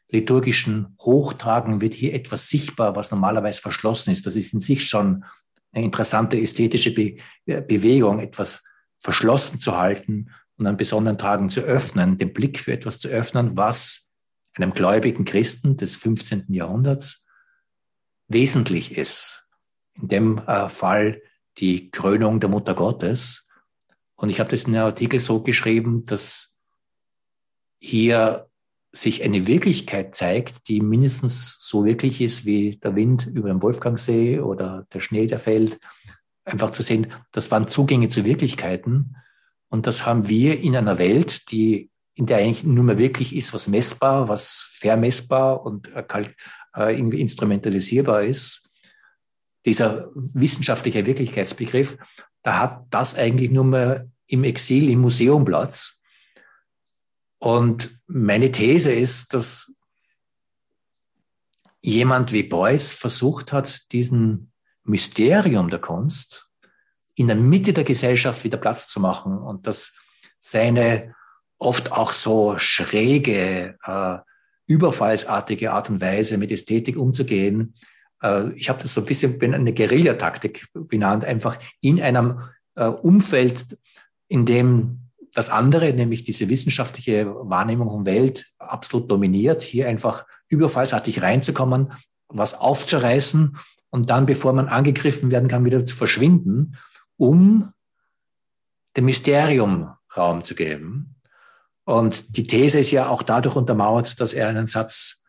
liturgischen 0.09 0.97
Hochtragen 1.01 1.81
wird 1.81 1.95
hier 1.95 2.15
etwas 2.15 2.49
sichtbar, 2.49 2.97
was 2.97 3.11
normalerweise 3.11 3.61
verschlossen 3.61 4.11
ist. 4.11 4.27
Das 4.27 4.37
ist 4.37 4.53
in 4.53 4.61
sich 4.61 4.89
schon 4.89 5.25
eine 5.73 5.85
interessante 5.85 6.41
ästhetische 6.41 6.95
Be 6.95 7.17
Bewegung, 7.47 8.19
etwas 8.19 8.65
verschlossen 8.99 9.59
zu 9.59 9.77
halten 9.77 10.31
und 10.57 10.67
an 10.67 10.77
besonderen 10.77 11.19
Tagen 11.19 11.49
zu 11.49 11.61
öffnen, 11.61 12.19
den 12.19 12.33
Blick 12.33 12.59
für 12.59 12.73
etwas 12.73 12.99
zu 12.99 13.09
öffnen, 13.09 13.57
was 13.57 14.13
einem 14.55 14.73
gläubigen 14.73 15.25
Christen 15.25 15.77
des 15.77 15.97
15. 15.97 16.53
Jahrhunderts 16.53 17.27
wesentlich 18.29 18.97
ist. 18.97 19.40
In 20.01 20.09
dem 20.09 20.39
äh, 20.39 20.69
Fall 20.69 21.23
die 21.59 21.91
Krönung 21.91 22.41
der 22.41 22.49
Mutter 22.49 22.75
Gottes, 22.75 23.49
und 24.21 24.29
ich 24.29 24.39
habe 24.39 24.51
das 24.51 24.65
in 24.65 24.77
einem 24.77 24.85
Artikel 24.85 25.19
so 25.19 25.43
geschrieben, 25.43 26.05
dass 26.05 26.59
hier 27.79 28.51
sich 28.93 29.23
eine 29.23 29.47
Wirklichkeit 29.47 30.15
zeigt, 30.15 30.69
die 30.69 30.83
mindestens 30.83 31.57
so 31.59 31.87
wirklich 31.87 32.21
ist 32.21 32.45
wie 32.45 32.73
der 32.73 32.97
Wind 32.97 33.27
über 33.27 33.49
dem 33.49 33.63
Wolfgangsee 33.63 34.41
oder 34.41 34.87
der 34.93 35.01
Schnee, 35.01 35.27
der 35.27 35.39
fällt. 35.39 35.79
Einfach 36.45 36.71
zu 36.71 36.83
sehen, 36.83 37.13
das 37.33 37.51
waren 37.51 37.69
Zugänge 37.69 38.11
zu 38.11 38.27
Wirklichkeiten. 38.27 39.17
Und 39.69 39.87
das 39.87 40.05
haben 40.05 40.29
wir 40.29 40.61
in 40.61 40.77
einer 40.77 40.99
Welt, 40.99 41.51
die, 41.51 41.91
in 42.15 42.27
der 42.27 42.39
eigentlich 42.39 42.65
nur 42.65 42.85
mehr 42.85 42.99
wirklich 42.99 43.35
ist, 43.35 43.55
was 43.55 43.69
messbar, 43.69 44.29
was 44.29 44.69
vermessbar 44.81 45.65
und 45.65 45.95
äh, 45.95 46.05
äh 46.77 46.95
irgendwie 46.95 47.23
instrumentalisierbar 47.23 48.25
ist. 48.25 48.70
Dieser 49.65 50.11
wissenschaftliche 50.15 51.07
Wirklichkeitsbegriff 51.07 51.99
da 52.43 52.59
hat 52.59 52.87
das 52.91 53.15
eigentlich 53.15 53.51
nur 53.51 53.65
mehr 53.65 54.09
im 54.27 54.45
Exil 54.45 54.91
im 54.91 55.01
Museum 55.01 55.45
Platz. 55.45 56.03
Und 57.39 58.01
meine 58.07 58.51
These 58.51 58.93
ist, 58.93 59.35
dass 59.35 59.75
jemand 61.81 62.33
wie 62.33 62.43
Beuys 62.43 62.93
versucht 62.93 63.53
hat, 63.53 63.93
diesen 63.93 64.53
Mysterium 64.85 65.71
der 65.71 65.81
Kunst 65.81 66.49
in 67.15 67.27
der 67.27 67.37
Mitte 67.37 67.73
der 67.73 67.85
Gesellschaft 67.85 68.45
wieder 68.45 68.59
Platz 68.59 68.89
zu 68.89 69.01
machen 69.01 69.39
und 69.39 69.67
dass 69.67 69.99
seine 70.39 71.15
oft 71.59 71.93
auch 71.93 72.13
so 72.13 72.57
schräge, 72.57 73.79
äh, 73.83 74.19
überfallsartige 74.67 75.73
Art 75.73 75.91
und 75.91 76.01
Weise 76.01 76.39
mit 76.39 76.51
Ästhetik 76.51 76.97
umzugehen, 76.97 77.75
äh, 78.23 78.51
ich 78.53 78.69
habe 78.69 78.81
das 78.81 78.95
so 78.95 79.01
ein 79.01 79.07
bisschen 79.07 79.41
eine 79.43 79.73
Guerillataktik 79.73 80.69
benannt, 80.75 81.25
einfach 81.25 81.59
in 81.81 82.01
einem 82.01 82.41
äh, 82.75 82.87
Umfeld, 82.87 83.79
in 84.29 84.47
dem 84.47 85.01
das 85.33 85.49
andere, 85.49 85.93
nämlich 85.93 86.25
diese 86.25 86.49
wissenschaftliche 86.49 87.27
Wahrnehmung 87.27 87.91
von 87.91 88.07
Welt, 88.07 88.47
absolut 88.59 89.11
dominiert, 89.11 89.63
hier 89.63 89.89
einfach 89.89 90.27
überfallsartig 90.49 91.23
reinzukommen, 91.23 91.93
was 92.29 92.55
aufzureißen 92.55 93.57
und 93.91 94.11
dann, 94.11 94.27
bevor 94.27 94.53
man 94.53 94.69
angegriffen 94.69 95.31
werden 95.31 95.49
kann, 95.49 95.65
wieder 95.65 95.85
zu 95.85 95.97
verschwinden, 95.97 96.77
um 97.17 97.73
dem 98.97 99.05
Mysterium 99.05 99.91
Raum 100.17 100.43
zu 100.43 100.55
geben. 100.55 101.17
Und 101.85 102.37
die 102.37 102.47
These 102.47 102.81
ist 102.81 102.91
ja 102.91 103.09
auch 103.09 103.23
dadurch 103.23 103.55
untermauert, 103.57 104.21
dass 104.21 104.33
er 104.33 104.49
einen 104.49 104.67
Satz 104.67 105.20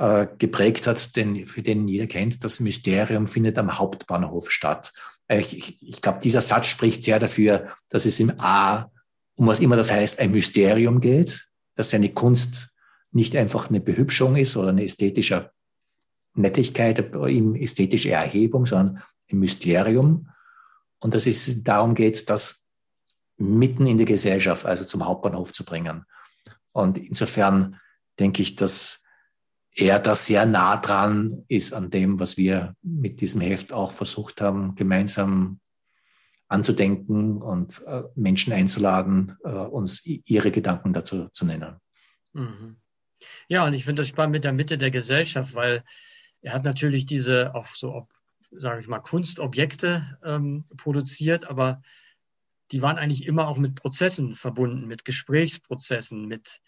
äh, 0.00 0.28
geprägt 0.38 0.86
hat, 0.86 1.14
den, 1.14 1.44
für 1.44 1.60
den 1.60 1.86
jeder 1.86 2.06
kennt, 2.06 2.42
das 2.42 2.58
Mysterium 2.60 3.26
findet 3.26 3.58
am 3.58 3.78
Hauptbahnhof 3.78 4.50
statt. 4.50 4.94
Äh, 5.28 5.40
ich, 5.40 5.82
ich 5.82 6.00
glaube, 6.00 6.20
dieser 6.24 6.40
Satz 6.40 6.68
spricht 6.68 7.04
sehr 7.04 7.18
dafür, 7.18 7.68
dass 7.90 8.06
es 8.06 8.18
im 8.18 8.32
A, 8.38 8.90
um 9.34 9.46
was 9.46 9.60
immer 9.60 9.76
das 9.76 9.92
heißt, 9.92 10.18
ein 10.18 10.30
Mysterium 10.30 11.02
geht, 11.02 11.46
dass 11.74 11.90
seine 11.90 12.08
Kunst 12.08 12.70
nicht 13.12 13.36
einfach 13.36 13.68
eine 13.68 13.80
Behübschung 13.80 14.36
ist 14.36 14.56
oder 14.56 14.70
eine 14.70 14.84
ästhetische 14.84 15.50
Nettigkeit, 16.32 16.98
ästhetische 17.58 18.12
Erhebung, 18.12 18.64
sondern 18.64 19.02
ein 19.30 19.38
Mysterium. 19.38 20.30
Und 21.00 21.12
dass 21.12 21.26
es 21.26 21.62
darum 21.62 21.94
geht, 21.94 22.30
das 22.30 22.64
mitten 23.36 23.86
in 23.86 23.98
die 23.98 24.06
Gesellschaft, 24.06 24.64
also 24.64 24.84
zum 24.84 25.04
Hauptbahnhof 25.04 25.52
zu 25.52 25.66
bringen. 25.66 26.06
Und 26.72 26.96
insofern 26.96 27.78
denke 28.18 28.40
ich, 28.40 28.56
dass 28.56 28.99
er 29.74 30.00
da 30.00 30.14
sehr 30.14 30.46
nah 30.46 30.76
dran 30.76 31.44
ist 31.48 31.72
an 31.72 31.90
dem, 31.90 32.18
was 32.18 32.36
wir 32.36 32.74
mit 32.82 33.20
diesem 33.20 33.40
Heft 33.40 33.72
auch 33.72 33.92
versucht 33.92 34.40
haben, 34.40 34.74
gemeinsam 34.74 35.60
anzudenken 36.48 37.40
und 37.40 37.82
äh, 37.86 38.02
Menschen 38.16 38.52
einzuladen, 38.52 39.36
äh, 39.44 39.50
uns 39.50 40.04
ihre 40.04 40.50
Gedanken 40.50 40.92
dazu 40.92 41.28
zu 41.28 41.46
nennen. 41.46 41.76
Mhm. 42.32 42.76
Ja, 43.48 43.64
und 43.66 43.74
ich 43.74 43.84
finde 43.84 44.02
das 44.02 44.08
spannend 44.08 44.32
mit 44.32 44.44
der 44.44 44.52
Mitte 44.52 44.76
der 44.76 44.90
Gesellschaft, 44.90 45.54
weil 45.54 45.84
er 46.42 46.54
hat 46.54 46.64
natürlich 46.64 47.06
diese 47.06 47.54
auch 47.54 47.66
so, 47.66 48.08
sage 48.50 48.80
ich 48.80 48.88
mal, 48.88 48.98
Kunstobjekte 48.98 50.18
ähm, 50.24 50.64
produziert, 50.76 51.48
aber 51.48 51.82
die 52.72 52.82
waren 52.82 52.98
eigentlich 52.98 53.26
immer 53.26 53.46
auch 53.46 53.58
mit 53.58 53.74
Prozessen 53.74 54.34
verbunden, 54.34 54.86
mit 54.86 55.04
Gesprächsprozessen, 55.04 56.26
mit, 56.26 56.60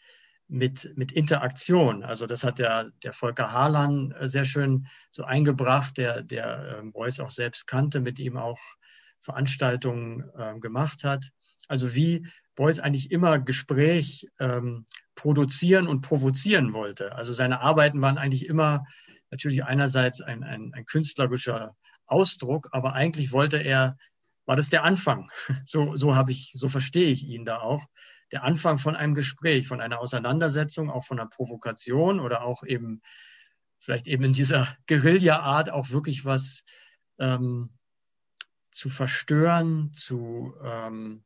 mit, 0.52 0.92
mit 0.96 1.12
Interaktion. 1.12 2.04
Also 2.04 2.26
das 2.26 2.44
hat 2.44 2.58
der, 2.58 2.90
der 3.02 3.14
Volker 3.14 3.52
Harlan 3.52 4.12
äh, 4.12 4.28
sehr 4.28 4.44
schön 4.44 4.86
so 5.10 5.24
eingebracht, 5.24 5.96
der, 5.96 6.22
der 6.22 6.78
ähm, 6.78 6.92
Beuys 6.92 7.20
auch 7.20 7.30
selbst 7.30 7.66
kannte, 7.66 8.00
mit 8.00 8.18
ihm 8.18 8.36
auch 8.36 8.60
Veranstaltungen 9.20 10.30
äh, 10.36 10.58
gemacht 10.58 11.04
hat. 11.04 11.30
Also 11.68 11.94
wie 11.94 12.26
Beuys 12.54 12.80
eigentlich 12.80 13.10
immer 13.10 13.38
Gespräch 13.38 14.26
ähm, 14.40 14.84
produzieren 15.14 15.88
und 15.88 16.02
provozieren 16.02 16.74
wollte. 16.74 17.14
Also 17.14 17.32
seine 17.32 17.60
Arbeiten 17.60 18.02
waren 18.02 18.18
eigentlich 18.18 18.46
immer 18.46 18.84
natürlich 19.30 19.64
einerseits 19.64 20.20
ein, 20.20 20.44
ein, 20.44 20.74
ein 20.74 20.84
künstlerischer 20.84 21.74
Ausdruck, 22.04 22.68
aber 22.72 22.92
eigentlich 22.92 23.32
wollte 23.32 23.56
er, 23.56 23.96
war 24.44 24.56
das 24.56 24.68
der 24.68 24.84
Anfang. 24.84 25.30
So, 25.64 25.96
so 25.96 26.14
habe 26.14 26.30
ich, 26.30 26.52
so 26.54 26.68
verstehe 26.68 27.10
ich 27.10 27.24
ihn 27.24 27.46
da 27.46 27.60
auch. 27.60 27.86
Der 28.32 28.44
Anfang 28.44 28.78
von 28.78 28.96
einem 28.96 29.14
Gespräch, 29.14 29.68
von 29.68 29.80
einer 29.80 30.00
Auseinandersetzung, 30.00 30.90
auch 30.90 31.04
von 31.04 31.20
einer 31.20 31.28
Provokation 31.28 32.18
oder 32.18 32.42
auch 32.42 32.64
eben 32.64 33.02
vielleicht 33.78 34.06
eben 34.06 34.24
in 34.24 34.32
dieser 34.32 34.76
Guerilla-Art 34.86 35.70
auch 35.70 35.90
wirklich 35.90 36.24
was 36.24 36.64
ähm, 37.18 37.70
zu 38.70 38.88
verstören, 38.88 39.92
zu 39.92 40.54
ähm, 40.64 41.24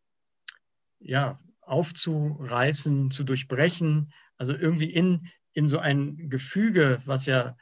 ja, 0.98 1.38
aufzureißen, 1.60 3.10
zu 3.10 3.25
durchbrechen, 3.25 4.12
also 4.36 4.54
irgendwie 4.54 4.90
in, 4.90 5.28
in 5.52 5.68
so 5.68 5.78
ein 5.78 6.28
Gefüge, 6.28 7.00
was 7.04 7.26
ja 7.26 7.56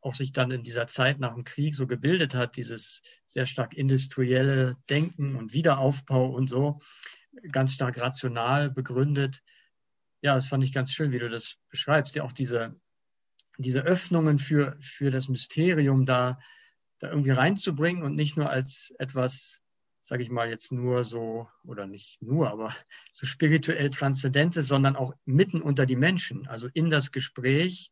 auch 0.00 0.14
sich 0.14 0.32
dann 0.32 0.50
in 0.50 0.62
dieser 0.62 0.86
Zeit 0.86 1.18
nach 1.18 1.34
dem 1.34 1.44
Krieg 1.44 1.74
so 1.74 1.86
gebildet 1.86 2.34
hat, 2.34 2.56
dieses 2.56 3.00
sehr 3.26 3.46
stark 3.46 3.72
industrielle 3.74 4.76
Denken 4.90 5.34
und 5.34 5.54
Wiederaufbau 5.54 6.26
und 6.26 6.48
so, 6.48 6.78
ganz 7.50 7.74
stark 7.74 8.00
rational 8.00 8.70
begründet. 8.70 9.42
Ja, 10.20 10.34
das 10.34 10.46
fand 10.46 10.64
ich 10.64 10.72
ganz 10.72 10.92
schön, 10.92 11.12
wie 11.12 11.18
du 11.18 11.28
das 11.28 11.56
beschreibst, 11.68 12.14
ja 12.14 12.22
auch 12.22 12.32
diese, 12.32 12.80
diese 13.58 13.82
Öffnungen 13.82 14.38
für, 14.38 14.76
für 14.80 15.10
das 15.10 15.28
Mysterium 15.28 16.06
da, 16.06 16.38
da 16.98 17.10
irgendwie 17.10 17.30
reinzubringen 17.30 18.02
und 18.02 18.14
nicht 18.14 18.36
nur 18.36 18.50
als 18.50 18.94
etwas 18.98 19.62
sage 20.04 20.22
ich 20.22 20.30
mal 20.30 20.50
jetzt 20.50 20.70
nur 20.70 21.02
so, 21.02 21.48
oder 21.64 21.86
nicht 21.86 22.20
nur, 22.20 22.50
aber 22.50 22.74
so 23.12 23.26
spirituell 23.26 23.90
Transzendentes, 23.90 24.68
sondern 24.68 24.96
auch 24.96 25.14
mitten 25.24 25.62
unter 25.62 25.86
die 25.86 25.96
Menschen, 25.96 26.46
also 26.46 26.68
in 26.72 26.90
das 26.90 27.10
Gespräch 27.10 27.90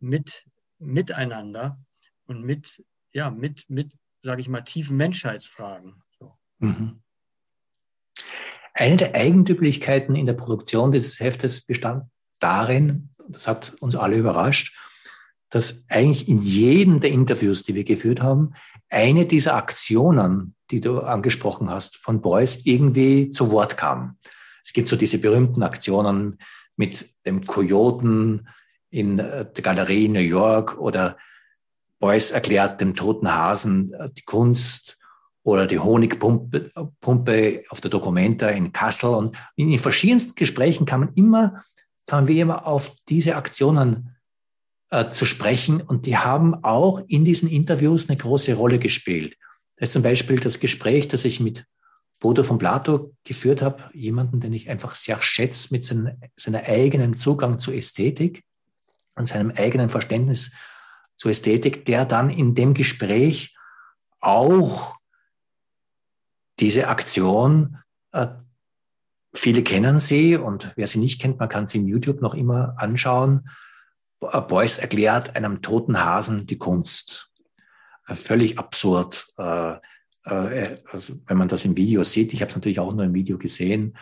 mit, 0.00 0.46
miteinander 0.78 1.78
und 2.24 2.42
mit, 2.42 2.82
ja, 3.12 3.30
mit, 3.30 3.68
mit, 3.68 3.92
sage 4.22 4.40
ich 4.40 4.48
mal, 4.48 4.62
tiefen 4.62 4.96
Menschheitsfragen. 4.96 6.02
So. 6.18 6.38
Mhm. 6.58 7.02
Eine 8.74 8.96
der 8.96 9.14
Eigentümlichkeiten 9.14 10.16
in 10.16 10.26
der 10.26 10.32
Produktion 10.32 10.92
dieses 10.92 11.20
Heftes 11.20 11.64
bestand 11.64 12.04
darin, 12.40 13.10
das 13.28 13.46
hat 13.46 13.74
uns 13.80 13.96
alle 13.96 14.16
überrascht, 14.16 14.76
dass 15.50 15.84
eigentlich 15.88 16.28
in 16.28 16.38
jedem 16.38 17.00
der 17.00 17.10
Interviews, 17.10 17.62
die 17.62 17.74
wir 17.74 17.84
geführt 17.84 18.22
haben, 18.22 18.54
eine 18.88 19.26
dieser 19.26 19.54
Aktionen, 19.54 20.54
die 20.70 20.80
du 20.80 21.00
angesprochen 21.00 21.70
hast, 21.70 21.96
von 21.96 22.22
Beuys 22.22 22.64
irgendwie 22.64 23.30
zu 23.30 23.50
Wort 23.50 23.76
kam. 23.76 24.16
Es 24.64 24.72
gibt 24.72 24.88
so 24.88 24.96
diese 24.96 25.18
berühmten 25.18 25.62
Aktionen 25.62 26.38
mit 26.76 27.06
dem 27.26 27.44
Kojoten 27.44 28.48
in 28.88 29.18
der 29.18 29.44
Galerie 29.44 30.08
New 30.08 30.20
York 30.20 30.78
oder 30.78 31.16
Beuys 31.98 32.30
erklärt 32.30 32.80
dem 32.80 32.94
toten 32.96 33.32
Hasen 33.32 33.94
äh, 33.94 34.10
die 34.10 34.22
Kunst 34.22 34.98
oder 35.44 35.66
die 35.66 35.78
Honigpumpe 35.78 36.70
Pumpe 37.00 37.64
auf 37.68 37.80
der 37.80 37.90
Documenta 37.90 38.48
in 38.48 38.72
Kassel. 38.72 39.10
Und 39.10 39.36
in 39.56 39.70
den 39.70 39.78
verschiedensten 39.78 40.34
Gesprächen 40.36 40.86
kamen 40.86 41.10
immer, 41.14 41.64
kamen 42.06 42.28
wir 42.28 42.42
immer 42.42 42.66
auf 42.66 42.94
diese 43.08 43.36
Aktionen 43.36 44.16
äh, 44.90 45.08
zu 45.08 45.24
sprechen. 45.24 45.80
Und 45.80 46.06
die 46.06 46.16
haben 46.16 46.62
auch 46.62 47.02
in 47.08 47.24
diesen 47.24 47.48
Interviews 47.48 48.08
eine 48.08 48.18
große 48.18 48.54
Rolle 48.54 48.78
gespielt. 48.78 49.36
Da 49.76 49.84
ist 49.84 49.92
zum 49.92 50.02
Beispiel 50.02 50.38
das 50.38 50.60
Gespräch, 50.60 51.08
das 51.08 51.24
ich 51.24 51.40
mit 51.40 51.66
Bodo 52.20 52.44
von 52.44 52.58
Plato 52.58 53.14
geführt 53.24 53.62
habe, 53.62 53.82
jemanden, 53.92 54.38
den 54.38 54.52
ich 54.52 54.70
einfach 54.70 54.94
sehr 54.94 55.20
schätze 55.20 55.68
mit 55.72 55.84
seinem, 55.84 56.12
seiner 56.36 56.62
eigenen 56.62 57.18
Zugang 57.18 57.58
zur 57.58 57.74
Ästhetik 57.74 58.44
und 59.16 59.26
seinem 59.26 59.50
eigenen 59.50 59.90
Verständnis 59.90 60.52
zur 61.16 61.32
Ästhetik, 61.32 61.84
der 61.84 62.04
dann 62.04 62.30
in 62.30 62.54
dem 62.54 62.74
Gespräch 62.74 63.56
auch 64.20 64.94
diese 66.62 66.88
Aktion, 66.88 67.76
äh, 68.12 68.28
viele 69.34 69.62
kennen 69.62 69.98
sie 69.98 70.36
und 70.36 70.72
wer 70.76 70.86
sie 70.86 71.00
nicht 71.00 71.20
kennt, 71.20 71.38
man 71.38 71.48
kann 71.48 71.66
sie 71.66 71.78
in 71.78 71.88
YouTube 71.88 72.22
noch 72.22 72.34
immer 72.34 72.74
anschauen, 72.78 73.48
Beuys 74.20 74.78
erklärt 74.78 75.34
einem 75.34 75.62
toten 75.62 76.04
Hasen 76.04 76.46
die 76.46 76.58
Kunst. 76.58 77.32
Äh, 78.06 78.14
völlig 78.14 78.58
absurd. 78.58 79.26
Äh, 79.36 79.74
äh, 80.24 80.78
also 80.90 81.14
wenn 81.26 81.36
man 81.36 81.48
das 81.48 81.64
im 81.64 81.76
Video 81.76 82.04
sieht, 82.04 82.32
ich 82.32 82.40
habe 82.40 82.50
es 82.50 82.56
natürlich 82.56 82.78
auch 82.78 82.92
nur 82.92 83.04
im 83.04 83.14
Video 83.14 83.38
gesehen, 83.38 83.96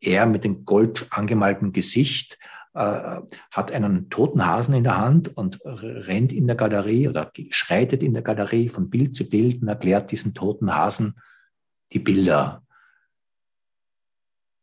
er 0.00 0.26
mit 0.26 0.44
dem 0.44 0.64
gold 0.64 1.06
angemalten 1.10 1.72
Gesicht 1.72 2.38
hat 2.74 3.72
einen 3.72 4.10
toten 4.10 4.44
Hasen 4.44 4.74
in 4.74 4.84
der 4.84 4.98
Hand 4.98 5.34
und 5.34 5.60
rennt 5.64 6.30
in 6.30 6.46
der 6.46 6.56
Galerie 6.56 7.08
oder 7.08 7.32
schreitet 7.48 8.02
in 8.02 8.12
der 8.12 8.22
Galerie 8.22 8.68
von 8.68 8.90
Bild 8.90 9.14
zu 9.14 9.30
Bild 9.30 9.62
und 9.62 9.68
erklärt 9.68 10.12
diesem 10.12 10.34
toten 10.34 10.74
Hasen 10.74 11.14
die 11.92 11.98
Bilder. 11.98 12.62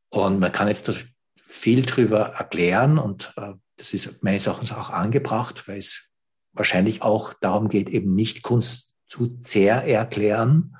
Und 0.09 0.39
man 0.39 0.51
kann 0.51 0.67
jetzt 0.67 1.07
viel 1.43 1.83
drüber 1.83 2.33
erklären 2.33 2.97
und 2.97 3.33
das 3.77 3.93
ist 3.93 4.23
meines 4.23 4.47
Erachtens 4.47 4.71
auch 4.71 4.89
angebracht, 4.89 5.67
weil 5.67 5.77
es 5.77 6.11
wahrscheinlich 6.51 7.01
auch 7.01 7.33
darum 7.33 7.69
geht, 7.69 7.89
eben 7.89 8.13
nicht 8.15 8.43
Kunst 8.43 8.95
zu 9.07 9.37
sehr 9.41 9.83
erklären, 9.87 10.75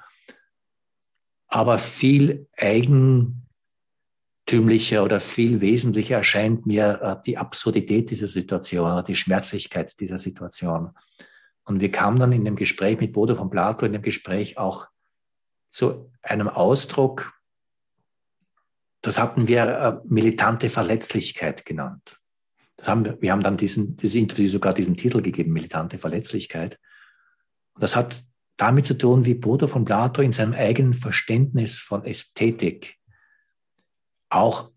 aber 1.48 1.78
viel 1.78 2.48
eigentümlicher 2.58 3.44
oder 5.04 5.20
viel 5.20 5.62
wesentlicher 5.62 6.18
erscheint 6.18 6.66
mir 6.66 7.00
äh, 7.02 7.16
die 7.26 7.38
Absurdität 7.38 8.10
dieser 8.10 8.28
Situation 8.28 8.92
oder 8.92 9.04
die 9.04 9.16
Schmerzlichkeit 9.16 10.00
dieser 10.00 10.18
Situation. 10.18 10.92
Und 11.64 11.80
wir 11.80 11.92
kamen 11.92 12.20
dann 12.20 12.32
in 12.32 12.44
dem 12.44 12.56
Gespräch 12.56 13.00
mit 13.00 13.14
Bodo 13.14 13.36
von 13.36 13.50
Plato, 13.50 13.86
in 13.86 13.94
dem 13.94 14.02
Gespräch 14.02 14.58
auch 14.58 14.88
zu 15.70 16.13
einem 16.24 16.48
Ausdruck, 16.48 17.34
das 19.02 19.20
hatten 19.20 19.48
wir 19.48 19.64
äh, 19.68 20.08
militante 20.08 20.70
Verletzlichkeit 20.70 21.66
genannt. 21.66 22.20
Das 22.78 22.88
haben, 22.88 23.22
wir 23.22 23.32
haben 23.32 23.44
dann 23.44 23.58
diesen, 23.58 23.96
dieses 23.98 24.16
Interview 24.16 24.48
sogar 24.48 24.74
diesen 24.74 24.98
Titel 24.98 25.22
gegeben, 25.22 25.54
militante 25.54 25.98
Verletzlichkeit. 25.98 26.80
Und 27.74 27.84
das 27.84 27.96
hat 27.96 28.24
damit 28.58 28.86
zu 28.86 28.98
tun, 28.98 29.26
wie 29.26 29.34
Bodo 29.34 29.68
von 29.68 29.86
Plato 29.86 30.22
in 30.22 30.32
seinem 30.32 30.54
eigenen 30.54 30.94
Verständnis 30.94 31.80
von 31.80 32.06
Ästhetik 32.06 32.98
auch 34.30 34.72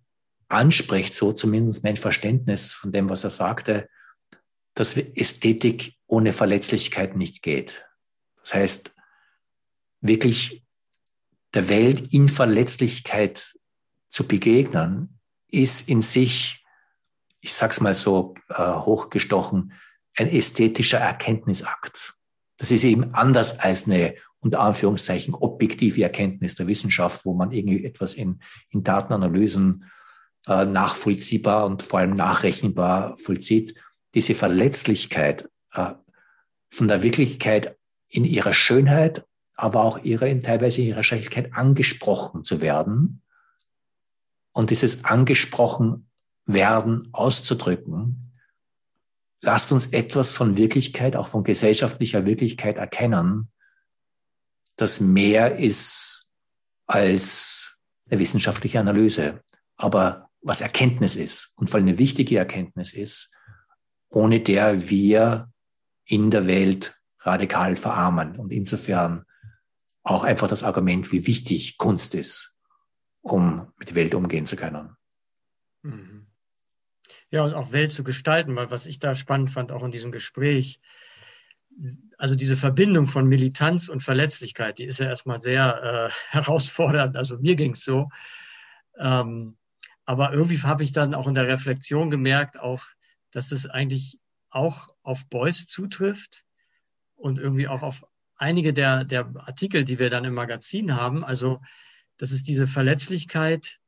anspricht, 0.48 1.14
so 1.14 1.32
zumindest 1.32 1.84
mein 1.84 1.96
Verständnis 1.96 2.72
von 2.72 2.92
dem, 2.92 3.08
was 3.08 3.24
er 3.24 3.30
sagte, 3.30 3.88
dass 4.74 4.96
Ästhetik 4.96 5.94
ohne 6.06 6.32
Verletzlichkeit 6.32 7.16
nicht 7.16 7.42
geht. 7.42 7.84
Das 8.40 8.54
heißt, 8.54 8.94
wirklich 10.00 10.65
der 11.56 11.68
Welt 11.68 12.12
in 12.12 12.28
Verletzlichkeit 12.28 13.56
zu 14.08 14.28
begegnen, 14.28 15.18
ist 15.50 15.88
in 15.88 16.02
sich 16.02 16.62
ich 17.46 17.54
sag's 17.54 17.80
mal 17.80 17.94
so 17.94 18.34
äh, 18.48 18.54
hochgestochen, 18.56 19.72
ein 20.16 20.28
ästhetischer 20.28 20.98
Erkenntnisakt. 20.98 22.14
Das 22.58 22.72
ist 22.72 22.82
eben 22.82 23.14
anders 23.14 23.60
als 23.60 23.86
eine 23.86 24.16
unter 24.40 24.60
Anführungszeichen 24.60 25.32
objektive 25.32 26.02
Erkenntnis 26.02 26.56
der 26.56 26.66
Wissenschaft, 26.66 27.24
wo 27.24 27.34
man 27.34 27.52
irgendwie 27.52 27.84
etwas 27.84 28.14
in, 28.14 28.42
in 28.70 28.82
Datenanalysen 28.82 29.88
äh, 30.48 30.64
nachvollziehbar 30.64 31.66
und 31.66 31.84
vor 31.84 32.00
allem 32.00 32.14
nachrechenbar 32.14 33.16
vollzieht. 33.16 33.76
Diese 34.14 34.34
Verletzlichkeit 34.34 35.48
äh, 35.72 35.92
von 36.68 36.88
der 36.88 37.04
Wirklichkeit 37.04 37.76
in 38.08 38.24
ihrer 38.24 38.54
Schönheit, 38.54 39.24
aber 39.56 39.84
auch 39.84 39.98
ihrer, 39.98 40.26
in 40.26 40.42
teilweise 40.42 40.82
ihrer 40.82 41.02
Schrecklichkeit 41.02 41.54
angesprochen 41.54 42.44
zu 42.44 42.60
werden 42.60 43.22
und 44.52 44.70
dieses 44.70 45.04
angesprochen 45.04 46.08
werden 46.44 47.08
auszudrücken, 47.12 48.32
lasst 49.40 49.72
uns 49.72 49.86
etwas 49.86 50.36
von 50.36 50.56
Wirklichkeit, 50.56 51.16
auch 51.16 51.28
von 51.28 51.44
gesellschaftlicher 51.44 52.26
Wirklichkeit 52.26 52.76
erkennen, 52.76 53.50
das 54.76 55.00
mehr 55.00 55.58
ist 55.58 56.30
als 56.86 57.76
eine 58.08 58.20
wissenschaftliche 58.20 58.78
Analyse, 58.78 59.42
aber 59.76 60.30
was 60.42 60.60
Erkenntnis 60.60 61.16
ist 61.16 61.54
und 61.56 61.70
vor 61.70 61.78
allem 61.78 61.88
eine 61.88 61.98
wichtige 61.98 62.38
Erkenntnis 62.38 62.92
ist, 62.92 63.34
ohne 64.08 64.40
der 64.40 64.88
wir 64.88 65.50
in 66.04 66.30
der 66.30 66.46
Welt 66.46 66.96
radikal 67.20 67.74
verarmen. 67.74 68.36
Und 68.36 68.52
insofern 68.52 69.25
auch 70.06 70.22
einfach 70.22 70.48
das 70.48 70.62
Argument, 70.62 71.10
wie 71.10 71.26
wichtig 71.26 71.78
Kunst 71.78 72.14
ist, 72.14 72.56
um 73.22 73.72
mit 73.76 73.94
Welt 73.96 74.14
umgehen 74.14 74.46
zu 74.46 74.56
können. 74.56 74.96
Mhm. 75.82 76.26
Ja, 77.30 77.42
und 77.42 77.54
auch 77.54 77.72
Welt 77.72 77.90
zu 77.90 78.04
gestalten, 78.04 78.54
weil 78.54 78.70
was 78.70 78.86
ich 78.86 79.00
da 79.00 79.16
spannend 79.16 79.50
fand, 79.50 79.72
auch 79.72 79.82
in 79.82 79.90
diesem 79.90 80.12
Gespräch, 80.12 80.80
also 82.18 82.36
diese 82.36 82.56
Verbindung 82.56 83.06
von 83.06 83.26
Militanz 83.26 83.88
und 83.88 84.02
Verletzlichkeit, 84.02 84.78
die 84.78 84.84
ist 84.84 85.00
ja 85.00 85.08
erstmal 85.08 85.40
sehr 85.40 85.82
äh, 85.82 86.10
herausfordernd. 86.30 87.16
Also 87.16 87.38
mir 87.38 87.56
ging 87.56 87.72
es 87.72 87.82
so. 87.82 88.08
Ähm, 88.98 89.56
aber 90.04 90.32
irgendwie 90.32 90.62
habe 90.62 90.84
ich 90.84 90.92
dann 90.92 91.14
auch 91.14 91.26
in 91.26 91.34
der 91.34 91.48
Reflexion 91.48 92.10
gemerkt, 92.10 92.60
auch, 92.60 92.84
dass 93.32 93.48
das 93.48 93.66
eigentlich 93.66 94.20
auch 94.50 94.88
auf 95.02 95.28
Beuys 95.28 95.66
zutrifft 95.66 96.44
und 97.16 97.40
irgendwie 97.40 97.66
auch 97.66 97.82
auf 97.82 98.04
einige 98.36 98.72
der, 98.72 99.04
der 99.04 99.32
Artikel, 99.36 99.84
die 99.84 99.98
wir 99.98 100.10
dann 100.10 100.24
im 100.24 100.34
Magazin 100.34 100.94
haben. 100.94 101.24
Also, 101.24 101.60
das 102.16 102.30
ist 102.30 102.48
diese 102.48 102.66
Verletzlichkeit, 102.66 103.78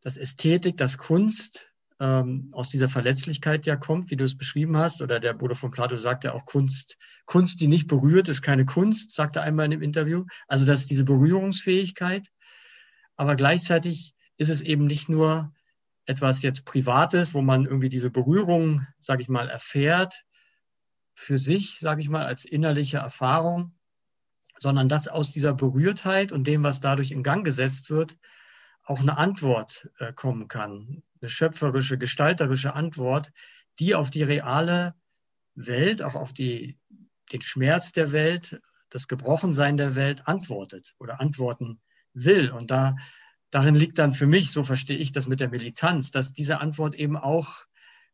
dass 0.00 0.16
Ästhetik, 0.16 0.76
dass 0.76 0.98
Kunst 0.98 1.72
ähm, 1.98 2.50
aus 2.52 2.68
dieser 2.68 2.88
Verletzlichkeit 2.88 3.66
ja 3.66 3.76
kommt, 3.76 4.10
wie 4.10 4.16
du 4.16 4.24
es 4.24 4.36
beschrieben 4.36 4.76
hast. 4.76 5.02
Oder 5.02 5.20
der 5.20 5.34
Bruder 5.34 5.54
von 5.54 5.70
Plato 5.70 5.96
sagt 5.96 6.24
ja 6.24 6.32
auch 6.32 6.44
Kunst, 6.44 6.96
Kunst, 7.24 7.60
die 7.60 7.68
nicht 7.68 7.88
berührt, 7.88 8.28
ist 8.28 8.42
keine 8.42 8.66
Kunst, 8.66 9.12
sagt 9.12 9.36
er 9.36 9.42
einmal 9.42 9.66
in 9.66 9.72
dem 9.72 9.82
Interview. 9.82 10.24
Also 10.46 10.64
das 10.64 10.80
ist 10.80 10.90
diese 10.90 11.04
Berührungsfähigkeit. 11.04 12.28
Aber 13.16 13.36
gleichzeitig 13.36 14.14
ist 14.36 14.50
es 14.50 14.60
eben 14.60 14.86
nicht 14.86 15.08
nur 15.08 15.52
etwas 16.04 16.42
jetzt 16.42 16.64
Privates, 16.66 17.34
wo 17.34 17.42
man 17.42 17.64
irgendwie 17.64 17.88
diese 17.88 18.10
Berührung, 18.10 18.86
sage 19.00 19.22
ich 19.22 19.28
mal, 19.28 19.48
erfährt 19.48 20.24
für 21.16 21.38
sich, 21.38 21.78
sage 21.80 22.02
ich 22.02 22.10
mal, 22.10 22.26
als 22.26 22.44
innerliche 22.44 22.98
Erfahrung, 22.98 23.72
sondern 24.58 24.88
dass 24.88 25.08
aus 25.08 25.30
dieser 25.30 25.54
Berührtheit 25.54 26.30
und 26.30 26.46
dem, 26.46 26.62
was 26.62 26.80
dadurch 26.80 27.10
in 27.10 27.22
Gang 27.22 27.42
gesetzt 27.42 27.90
wird, 27.90 28.18
auch 28.84 29.00
eine 29.00 29.16
Antwort 29.16 29.90
äh, 29.98 30.12
kommen 30.12 30.46
kann, 30.46 31.02
eine 31.20 31.30
schöpferische, 31.30 31.98
gestalterische 31.98 32.74
Antwort, 32.74 33.32
die 33.78 33.94
auf 33.94 34.10
die 34.10 34.22
reale 34.22 34.94
Welt, 35.54 36.02
auch 36.02 36.14
auf 36.14 36.34
die, 36.34 36.78
den 37.32 37.40
Schmerz 37.40 37.92
der 37.92 38.12
Welt, 38.12 38.60
das 38.90 39.08
Gebrochensein 39.08 39.78
der 39.78 39.96
Welt 39.96 40.28
antwortet 40.28 40.94
oder 40.98 41.18
antworten 41.18 41.80
will. 42.12 42.50
Und 42.50 42.70
da, 42.70 42.94
darin 43.50 43.74
liegt 43.74 43.98
dann 43.98 44.12
für 44.12 44.26
mich, 44.26 44.52
so 44.52 44.64
verstehe 44.64 44.98
ich 44.98 45.12
das 45.12 45.26
mit 45.26 45.40
der 45.40 45.48
Militanz, 45.48 46.10
dass 46.10 46.34
diese 46.34 46.60
Antwort 46.60 46.94
eben 46.94 47.16
auch 47.16 47.64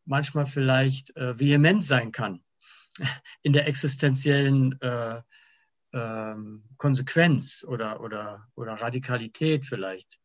manchmal 0.04 0.46
vielleicht 0.46 1.16
äh, 1.16 1.38
vehement 1.38 1.84
sein 1.84 2.12
kann 2.12 2.42
in 3.42 3.52
der 3.52 3.66
existenziellen 3.66 4.81
äh, 4.81 5.22
ähm, 5.92 6.64
Konsequenz 6.76 7.64
oder, 7.66 8.00
oder, 8.00 8.48
oder 8.55 8.74
Radikalität 8.74 9.66
vielleicht. 9.66 10.18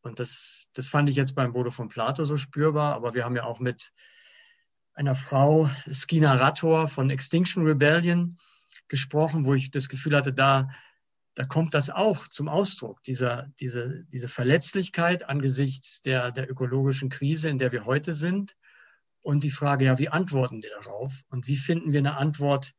Und 0.00 0.20
das, 0.20 0.68
das 0.74 0.86
fand 0.86 1.10
ich 1.10 1.16
jetzt 1.16 1.34
beim 1.34 1.52
Bodo 1.52 1.70
von 1.70 1.88
Plato 1.88 2.24
so 2.24 2.36
spürbar, 2.36 2.94
aber 2.94 3.14
wir 3.14 3.24
haben 3.24 3.36
ja 3.36 3.44
auch 3.44 3.60
mit 3.60 3.92
einer 4.94 5.14
Frau, 5.14 5.68
Skina 5.92 6.34
Rattor 6.34 6.88
von 6.88 7.10
Extinction 7.10 7.64
Rebellion, 7.64 8.38
gesprochen, 8.88 9.44
wo 9.44 9.54
ich 9.54 9.70
das 9.70 9.88
Gefühl 9.88 10.16
hatte, 10.16 10.32
da, 10.32 10.70
da 11.34 11.44
kommt 11.44 11.74
das 11.74 11.90
auch 11.90 12.26
zum 12.28 12.48
Ausdruck, 12.48 13.02
dieser, 13.04 13.48
diese, 13.60 14.04
diese 14.08 14.28
Verletzlichkeit 14.28 15.28
angesichts 15.28 16.02
der, 16.02 16.32
der 16.32 16.50
ökologischen 16.50 17.10
Krise, 17.10 17.48
in 17.48 17.58
der 17.58 17.70
wir 17.72 17.84
heute 17.84 18.14
sind. 18.14 18.56
Und 19.22 19.44
die 19.44 19.50
Frage, 19.50 19.86
ja, 19.86 19.98
wie 19.98 20.08
antworten 20.08 20.62
wir 20.62 20.70
darauf? 20.82 21.22
Und 21.28 21.48
wie 21.48 21.56
finden 21.56 21.92
wir 21.92 21.98
eine 21.98 22.16
Antwort, 22.16 22.74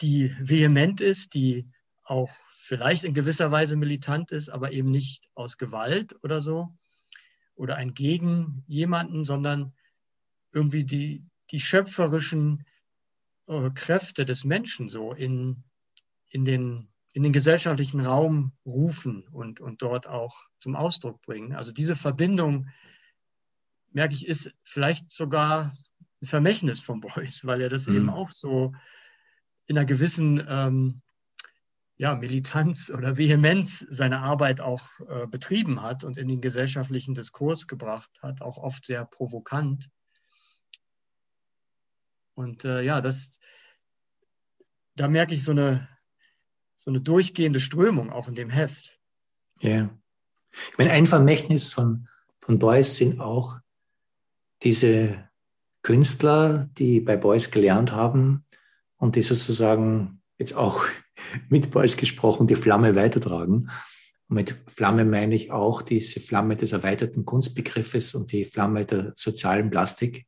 die 0.00 0.34
vehement 0.40 1.00
ist, 1.00 1.34
die 1.34 1.68
auch 2.04 2.30
vielleicht 2.48 3.04
in 3.04 3.14
gewisser 3.14 3.50
Weise 3.50 3.76
militant 3.76 4.32
ist, 4.32 4.48
aber 4.48 4.72
eben 4.72 4.90
nicht 4.90 5.28
aus 5.34 5.58
Gewalt 5.58 6.14
oder 6.22 6.40
so 6.40 6.74
oder 7.54 7.76
ein 7.76 7.94
gegen 7.94 8.64
jemanden, 8.66 9.24
sondern 9.24 9.74
irgendwie 10.52 10.84
die, 10.84 11.24
die 11.50 11.60
schöpferischen 11.60 12.64
äh, 13.46 13.70
Kräfte 13.70 14.24
des 14.24 14.44
Menschen 14.44 14.88
so 14.88 15.12
in, 15.12 15.64
in, 16.28 16.44
den, 16.44 16.88
in 17.12 17.22
den 17.22 17.32
gesellschaftlichen 17.32 18.00
Raum 18.00 18.52
rufen 18.64 19.26
und, 19.28 19.60
und 19.60 19.82
dort 19.82 20.06
auch 20.06 20.34
zum 20.58 20.76
Ausdruck 20.76 21.20
bringen. 21.22 21.54
Also 21.54 21.72
diese 21.72 21.96
Verbindung, 21.96 22.68
merke 23.94 24.14
ich, 24.14 24.26
ist 24.26 24.52
vielleicht 24.62 25.10
sogar 25.10 25.74
ein 26.20 26.26
Vermächtnis 26.26 26.80
von 26.80 27.00
Beuys, 27.00 27.44
weil 27.44 27.60
er 27.60 27.68
das 27.68 27.86
mhm. 27.86 27.96
eben 27.96 28.10
auch 28.10 28.28
so 28.28 28.74
in 29.66 29.78
einer 29.78 29.86
gewissen 29.86 30.44
ähm, 30.46 31.02
ja, 31.96 32.14
Militanz 32.14 32.90
oder 32.90 33.16
Vehemenz 33.16 33.86
seine 33.88 34.20
Arbeit 34.20 34.60
auch 34.60 34.82
äh, 35.08 35.26
betrieben 35.26 35.82
hat 35.82 36.02
und 36.04 36.16
in 36.16 36.28
den 36.28 36.40
gesellschaftlichen 36.40 37.14
Diskurs 37.14 37.68
gebracht 37.68 38.10
hat, 38.20 38.42
auch 38.42 38.58
oft 38.58 38.84
sehr 38.84 39.04
provokant. 39.04 39.88
Und 42.34 42.64
äh, 42.64 42.82
ja, 42.82 43.00
das, 43.00 43.38
da 44.96 45.06
merke 45.06 45.34
ich 45.34 45.44
so 45.44 45.52
eine, 45.52 45.88
so 46.76 46.90
eine 46.90 47.00
durchgehende 47.00 47.60
Strömung 47.60 48.10
auch 48.10 48.26
in 48.26 48.34
dem 48.34 48.50
Heft. 48.50 49.00
Ja. 49.60 49.96
Ich 50.72 50.78
meine, 50.78 50.90
ein 50.90 51.06
Vermächtnis 51.06 51.72
von, 51.72 52.08
von 52.40 52.58
Beuys 52.58 52.96
sind 52.96 53.20
auch 53.20 53.60
diese 54.64 55.28
Künstler, 55.82 56.70
die 56.78 57.00
bei 57.00 57.16
Beuys 57.16 57.50
gelernt 57.50 57.92
haben 57.92 58.46
und 58.96 59.16
die 59.16 59.22
sozusagen 59.22 60.22
jetzt 60.38 60.56
auch 60.56 60.84
mit 61.48 61.70
Beuys 61.70 61.96
gesprochen 61.96 62.46
die 62.46 62.56
Flamme 62.56 62.96
weitertragen. 62.96 63.70
Und 64.28 64.34
mit 64.36 64.56
Flamme 64.66 65.04
meine 65.04 65.34
ich 65.34 65.52
auch 65.52 65.82
diese 65.82 66.20
Flamme 66.20 66.56
des 66.56 66.72
erweiterten 66.72 67.26
Kunstbegriffes 67.26 68.14
und 68.14 68.32
die 68.32 68.46
Flamme 68.46 68.86
der 68.86 69.12
sozialen 69.14 69.70
Plastik. 69.70 70.26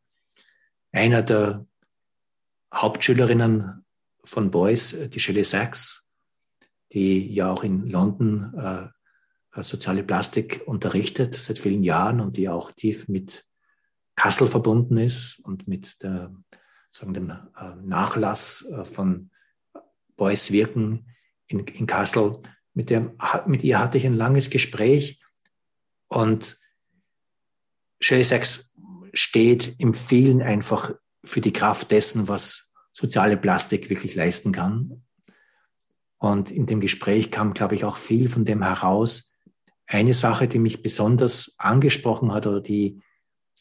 Einer 0.93 1.23
der 1.23 1.67
Hauptschülerinnen 2.73 3.85
von 4.23 4.51
Beuys, 4.51 4.95
die 5.09 5.21
Shelley 5.21 5.45
Sachs, 5.45 6.09
die 6.93 7.33
ja 7.33 7.51
auch 7.51 7.65
in 7.65 7.89
London 7.89 8.53
äh, 8.55 9.63
soziale 9.63 10.03
Plastik 10.03 10.63
unterrichtet 10.67 11.35
seit 11.35 11.59
vielen 11.59 11.83
Jahren 11.83 12.21
und 12.21 12.37
die 12.37 12.51
auch 12.51 12.73
tief 12.73 13.09
mit 13.09 13.47
Kassel 14.17 14.47
verbunden 14.47 14.97
ist 14.97 15.39
und 15.45 15.69
mit 15.69 16.03
der, 16.03 16.35
sagen, 16.91 17.15
dem 17.15 17.31
äh, 17.31 17.37
Nachlass 17.83 18.67
äh, 18.73 18.85
von 18.85 19.31
Beuys 20.17 20.51
Wirken 20.51 21.07
in, 21.47 21.61
in 21.61 21.87
Kassel. 21.87 22.41
Mit, 22.75 22.91
der, 22.91 23.15
mit 23.47 23.63
ihr 23.63 23.79
hatte 23.79 23.99
ich 23.99 24.07
ein 24.07 24.15
langes 24.15 24.51
Gespräch 24.51 25.21
und 26.09 26.59
Shelley 28.01 28.25
Sachs 28.25 28.75
steht 29.13 29.75
im 29.79 29.95
vielen 29.95 30.43
einfach 30.43 30.93
für 31.25 31.41
die 31.41 31.53
Kraft 31.53 31.91
dessen, 31.91 32.29
was 32.29 32.73
soziale 32.93 33.37
Plastik 33.37 33.91
wirklich 33.91 34.15
leisten 34.15 34.53
kann. 34.53 35.03
Und 36.19 36.51
in 36.51 36.67
dem 36.67 36.81
Gespräch 36.81 37.31
kam, 37.31 37.55
glaube 37.55 37.75
ich, 37.75 37.85
auch 37.85 37.97
viel 37.97 38.29
von 38.29 38.45
dem 38.45 38.63
heraus. 38.63 39.35
Eine 39.87 40.15
Sache, 40.15 40.49
die 40.49 40.59
mich 40.59 40.83
besonders 40.83 41.55
angesprochen 41.59 42.33
hat 42.33 42.47
oder 42.47 42.61
die, 42.61 43.01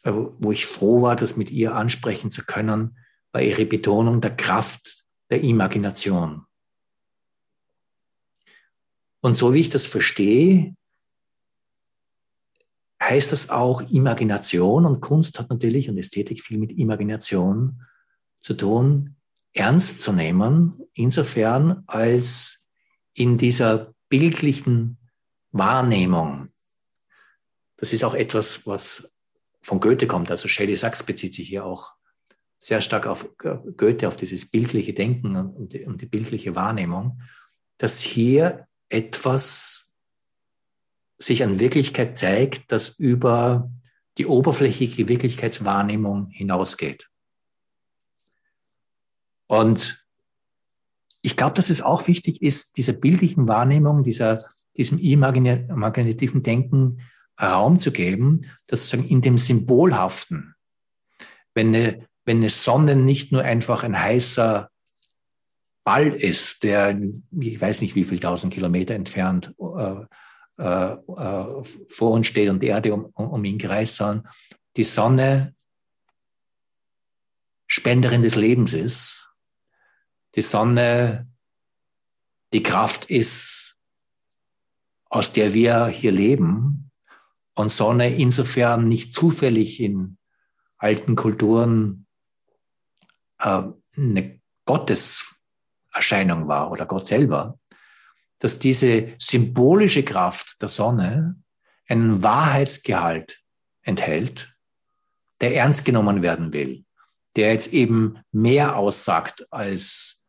wo 0.06 0.52
ich 0.52 0.66
froh 0.66 1.02
war, 1.02 1.16
das 1.16 1.36
mit 1.36 1.50
ihr 1.52 1.74
ansprechen 1.76 2.32
zu 2.32 2.46
können, 2.46 2.98
war 3.32 3.42
ihre 3.42 3.66
Betonung 3.66 4.22
der 4.22 4.36
Kraft 4.36 5.04
der 5.30 5.42
Imagination. 5.42 6.46
Und 9.22 9.36
so 9.36 9.54
wie 9.54 9.62
ich 9.62 9.70
das 9.70 9.88
verstehe, 9.88 10.76
heißt 13.02 13.32
das 13.32 13.50
auch 13.50 13.82
Imagination 13.90 14.86
und 14.86 15.02
Kunst 15.02 15.40
hat 15.40 15.50
natürlich 15.50 15.90
und 15.90 15.98
Ästhetik 15.98 16.42
viel 16.42 16.58
mit 16.58 16.72
Imagination 16.72 17.82
zu 18.40 18.54
tun, 18.54 19.16
ernst 19.54 20.02
zu 20.02 20.12
nehmen, 20.12 20.82
insofern 20.94 21.84
als 21.88 22.68
in 23.14 23.38
dieser 23.38 23.94
bildlichen 24.10 24.98
Wahrnehmung, 25.52 26.50
das 27.78 27.94
ist 27.94 28.04
auch 28.04 28.14
etwas, 28.14 28.68
was 28.68 29.15
von 29.66 29.80
Goethe 29.80 30.06
kommt, 30.06 30.30
also 30.30 30.48
Shelley 30.48 30.76
Sachs 30.76 31.02
bezieht 31.02 31.34
sich 31.34 31.50
hier 31.50 31.66
auch 31.66 31.96
sehr 32.60 32.82
stark 32.82 33.08
auf 33.08 33.28
Goethe, 33.38 34.08
auf 34.08 34.16
dieses 34.16 34.52
bildliche 34.52 34.94
Denken 34.94 35.36
und 35.36 35.74
die, 35.74 35.86
und 35.86 36.02
die 36.02 36.06
bildliche 36.06 36.54
Wahrnehmung, 36.54 37.20
dass 37.80 38.00
hier 38.00 38.68
etwas 38.90 39.96
sich 41.18 41.42
an 41.42 41.60
Wirklichkeit 41.60 42.16
zeigt, 42.16 42.72
das 42.72 43.00
über 43.00 43.72
die 44.20 44.28
oberflächliche 44.28 45.08
Wirklichkeitswahrnehmung 45.08 46.30
hinausgeht. 46.30 47.10
Und 49.48 50.06
ich 51.24 51.36
glaube, 51.36 51.56
dass 51.56 51.72
es 51.72 51.82
auch 51.82 52.08
wichtig 52.08 52.44
ist, 52.44 52.78
dieser 52.78 52.94
bildlichen 52.94 53.48
Wahrnehmung, 53.48 54.04
dieser, 54.04 54.46
diesem 54.78 55.00
imaginativen 55.00 56.44
Denken 56.44 57.02
Raum 57.42 57.80
zu 57.80 57.92
geben, 57.92 58.50
dass 58.68 58.90
sozusagen 58.90 59.10
in 59.10 59.22
dem 59.22 59.38
Symbolhaften, 59.38 60.56
wenn 61.54 61.76
eine, 61.76 62.08
wenn 62.24 62.38
eine 62.38 62.50
Sonne 62.50 62.96
nicht 62.96 63.32
nur 63.32 63.44
einfach 63.44 63.84
ein 63.84 64.00
heißer 64.00 64.70
Ball 65.84 66.14
ist, 66.14 66.64
der, 66.64 67.00
ich 67.40 67.62
weiß 67.62 67.82
nicht 67.82 67.96
wie 67.96 68.06
viel 68.06 68.20
tausend 68.20 68.54
Kilometer 68.54 68.96
entfernt 68.96 69.54
äh, 69.60 70.06
äh, 70.58 70.94
äh, 70.94 71.64
vor 71.88 72.12
uns 72.12 72.28
steht 72.28 72.50
und 72.50 72.64
die 72.64 72.68
Erde 72.68 72.94
um, 72.94 73.06
um 73.06 73.44
ihn 73.44 73.58
kreist, 73.58 73.98
sondern 73.98 74.28
die 74.78 74.84
Sonne 74.84 75.54
Spenderin 77.68 78.22
des 78.22 78.36
Lebens 78.36 78.74
ist, 78.74 79.30
die 80.36 80.42
Sonne 80.42 81.28
die 82.54 82.64
Kraft 82.64 83.10
ist, 83.10 83.78
aus 85.10 85.32
der 85.34 85.54
wir 85.54 85.88
hier 85.88 86.12
leben 86.12 86.85
und 87.56 87.72
Sonne 87.72 88.16
insofern 88.16 88.88
nicht 88.88 89.14
zufällig 89.14 89.80
in 89.80 90.18
alten 90.78 91.16
Kulturen 91.16 92.06
äh, 93.40 93.64
eine 93.98 94.40
Gotteserscheinung 94.66 96.48
war 96.48 96.72
oder 96.72 96.86
Gott 96.86 97.08
selber, 97.08 97.58
dass 98.40 98.60
diese 98.60 99.14
symbolische 99.18 100.04
Kraft 100.04 100.62
der 100.62 100.70
Sonne 100.70 101.42
einen 101.88 102.22
Wahrheitsgehalt 102.22 103.42
enthält, 103.82 104.56
der 105.42 105.56
ernst 105.56 105.86
genommen 105.86 106.22
werden 106.22 106.52
will, 106.54 106.84
der 107.36 107.54
jetzt 107.54 107.74
eben 107.74 108.20
mehr 108.32 108.76
aussagt 108.76 109.48
als 109.52 110.26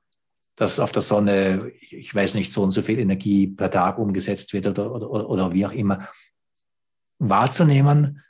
dass 0.57 0.81
auf 0.81 0.91
der 0.91 1.03
Sonne, 1.03 1.71
ich 1.91 2.15
weiß 2.15 2.35
nicht, 2.35 2.51
so 2.51 2.63
und 2.63 2.71
so 2.71 2.81
viel 2.81 2.99
Energie 2.99 3.47
per 3.47 3.71
Tag 3.71 3.99
umgesetzt 3.99 4.55
wird 4.55 4.67
oder, 4.67 4.91
oder, 4.91 5.29
oder 5.29 5.53
wie 5.53 5.67
auch 5.67 5.73
immer, 5.73 6.09
wahrzunehmen, 7.19 8.23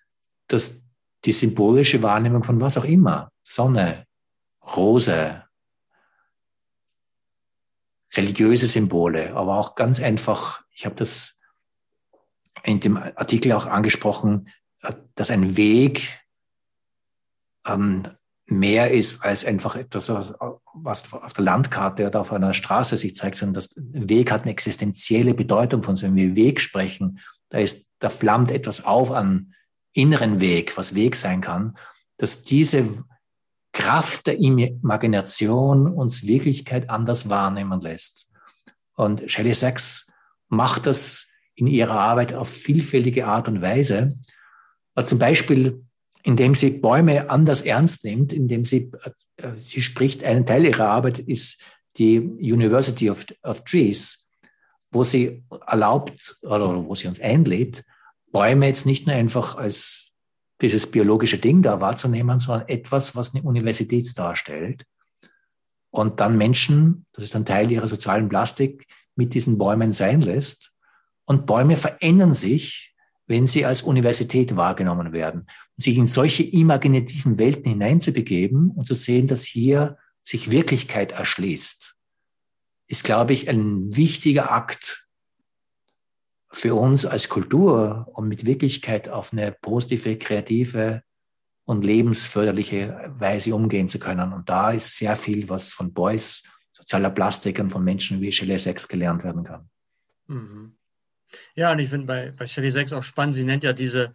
dass 0.49 0.85
die 1.25 1.33
symbolische 1.33 2.03
Wahrnehmung 2.03 2.45
von 2.45 2.61
was 2.61 2.79
auch 2.79 2.85
immer, 2.85 3.33
Sonne, 3.43 4.07
Rose, 4.77 5.45
religiöse 8.15 8.67
Symbole, 8.67 9.35
aber 9.35 9.57
auch 9.59 9.75
ganz 9.75 10.01
einfach, 10.01 10.65
ich 10.71 10.87
habe 10.87 10.95
das 10.95 11.41
in 12.63 12.81
dem 12.81 12.97
Artikel 12.97 13.53
auch 13.53 13.67
angesprochen, 13.67 14.49
dass 15.15 15.31
ein 15.31 15.57
Weg 15.57 16.21
ähm, 17.67 18.05
mehr 18.47 18.93
ist 18.93 19.25
als 19.25 19.45
einfach 19.45 19.75
etwas, 19.75 20.09
was 20.09 21.13
auf 21.13 21.33
der 21.33 21.45
Landkarte 21.45 22.07
oder 22.07 22.21
auf 22.21 22.33
einer 22.33 22.55
Straße 22.55 22.97
sich 22.97 23.17
zeigt, 23.17 23.37
sondern 23.37 23.55
das 23.55 23.75
Weg 23.77 24.31
hat 24.31 24.43
eine 24.43 24.53
existenzielle 24.53 25.35
Bedeutung, 25.35 25.83
von 25.83 25.97
so 25.97 26.07
einem 26.07 26.37
Weg 26.37 26.61
sprechen. 26.61 27.19
Da 27.49 27.59
ist, 27.59 27.86
da 27.99 28.09
flammt 28.09 28.51
etwas 28.51 28.85
auf 28.85 29.11
an 29.11 29.55
inneren 29.93 30.41
Weg, 30.41 30.77
was 30.77 30.95
Weg 30.95 31.17
sein 31.17 31.41
kann, 31.41 31.77
dass 32.19 32.43
diese 32.43 33.05
Kraft 33.73 34.27
der 34.27 34.39
Imagination 34.39 35.87
uns 35.87 36.27
Wirklichkeit 36.27 36.91
anders 36.91 37.29
wahrnehmen 37.29 37.81
lässt. 37.81 38.31
Und 38.95 39.31
Shelley 39.31 39.55
Sachs 39.55 40.11
macht 40.49 40.87
das 40.87 41.29
in 41.55 41.67
ihrer 41.67 41.99
Arbeit 41.99 42.35
auf 42.35 42.49
vielfältige 42.49 43.27
Art 43.27 43.49
und 43.49 43.61
Weise. 43.63 44.09
Zum 45.05 45.19
Beispiel 45.19 45.87
indem 46.27 46.55
sie 46.55 46.71
Bäume 46.71 47.31
anders 47.31 47.63
ernst 47.63 48.05
nimmt, 48.05 48.33
indem 48.33 48.65
sie, 48.65 48.91
äh, 49.37 49.53
sie 49.53 49.81
spricht, 49.81 50.25
ein 50.25 50.45
Teil 50.45 50.65
ihrer 50.65 50.89
Arbeit 50.89 51.21
ist 51.21 51.63
die 51.99 52.19
University 52.19 53.09
of, 53.09 53.25
of 53.45 53.63
Trees, 53.63 54.26
wo 54.97 55.05
sie 55.05 55.45
erlaubt 55.67 56.39
oder 56.43 56.85
wo 56.85 56.95
sie 56.95 57.07
uns 57.07 57.21
einlädt, 57.21 57.85
Bäume 58.33 58.67
jetzt 58.67 58.87
nicht 58.87 59.07
nur 59.07 59.15
einfach 59.15 59.57
als 59.57 60.11
dieses 60.61 60.91
biologische 60.91 61.39
Ding 61.39 61.63
da 61.63 61.81
wahrzunehmen, 61.81 62.41
sondern 62.41 62.69
etwas, 62.69 63.15
was 63.15 63.35
eine 63.35 63.45
Universität 63.45 64.07
darstellt. 64.19 64.85
Und 65.91 66.21
dann 66.21 66.37
Menschen, 66.37 67.07
das 67.13 67.25
ist 67.25 67.37
ein 67.37 67.45
Teil 67.45 67.71
ihrer 67.71 67.87
sozialen 67.87 68.29
Plastik, 68.29 68.87
mit 69.15 69.35
diesen 69.35 69.59
Bäumen 69.59 69.93
sein 69.93 70.21
lässt. 70.21 70.73
Und 71.25 71.47
Bäume 71.47 71.77
verändern 71.77 72.35
sich 72.35 72.97
wenn 73.27 73.47
sie 73.47 73.65
als 73.65 73.83
Universität 73.83 74.57
wahrgenommen 74.57 75.13
werden. 75.13 75.41
Und 75.77 75.83
sich 75.83 75.97
in 75.97 76.07
solche 76.07 76.45
imaginativen 76.45 77.39
Welten 77.39 77.71
hineinzubegeben 77.71 78.71
und 78.71 78.87
zu 78.87 78.95
sehen, 78.95 79.27
dass 79.27 79.45
hier 79.45 79.99
sich 80.23 80.51
Wirklichkeit 80.51 81.13
erschließt, 81.13 81.96
ist, 82.89 83.05
glaube 83.05 83.33
ich, 83.33 83.49
ein 83.49 83.95
wichtiger 83.97 84.51
Akt 84.53 85.07
für 86.53 86.75
uns 86.75 87.05
als 87.05 87.29
Kultur, 87.29 88.09
um 88.15 88.29
mit 88.29 88.47
Wirklichkeit 88.47 89.09
auf 89.09 89.33
eine 89.33 89.53
positive, 89.53 90.17
kreative 90.17 91.03
und 91.65 91.85
lebensförderliche 91.85 93.11
Weise 93.13 93.55
umgehen 93.55 93.89
zu 93.89 93.99
können. 93.99 94.33
Und 94.33 94.49
da 94.49 94.71
ist 94.71 94.97
sehr 94.97 95.17
viel, 95.17 95.49
was 95.49 95.73
von 95.73 95.93
Beuys, 95.93 96.45
sozialer 96.73 97.11
Plastik 97.11 97.59
und 97.59 97.71
von 97.71 97.83
Menschen 97.83 98.21
wie 98.21 98.31
Shelley 98.31 98.59
Sachs 98.59 98.87
gelernt 98.87 99.25
werden 99.25 99.45
kann. 99.45 99.69
Mhm. 100.29 100.77
Ja, 101.57 101.73
und 101.73 101.81
ich 101.81 101.89
finde 101.89 102.07
bei, 102.07 102.31
bei 102.31 102.47
Shelley 102.47 102.71
Sachs 102.71 102.93
auch 102.93 103.03
spannend, 103.03 103.35
sie 103.35 103.45
nennt 103.45 103.65
ja 103.65 103.73
diese, 103.73 104.15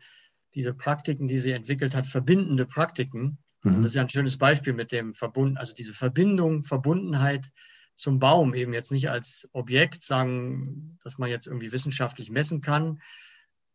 diese 0.53 0.73
Praktiken, 0.73 1.27
die 1.27 1.39
sie 1.39 1.51
entwickelt 1.51 1.93
hat, 1.93 2.07
verbindende 2.07 2.65
Praktiken. 2.65 3.37
Mhm. 3.63 3.77
Das 3.77 3.87
ist 3.87 3.95
ja 3.95 4.01
ein 4.01 4.09
schönes 4.09 4.37
Beispiel 4.37 4.73
mit 4.73 4.93
dem 4.93 5.13
Verbund, 5.13 5.57
also 5.57 5.75
diese 5.75 5.93
Verbindung, 5.93 6.63
Verbundenheit 6.63 7.51
zum 7.95 8.19
Baum, 8.19 8.53
eben 8.53 8.73
jetzt 8.73 8.91
nicht 8.91 9.09
als 9.09 9.49
Objekt 9.53 10.03
sagen, 10.03 10.97
dass 11.03 11.17
man 11.17 11.29
jetzt 11.29 11.47
irgendwie 11.47 11.71
wissenschaftlich 11.71 12.31
messen 12.31 12.61
kann, 12.61 13.01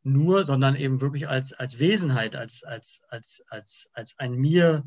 nur, 0.02 0.44
sondern 0.44 0.76
eben 0.76 1.00
wirklich 1.00 1.28
als, 1.28 1.52
als 1.52 1.78
Wesenheit, 1.78 2.36
als, 2.36 2.64
als, 2.64 3.02
als, 3.08 3.42
als, 3.48 3.90
als 3.92 4.18
ein 4.18 4.34
mir, 4.34 4.86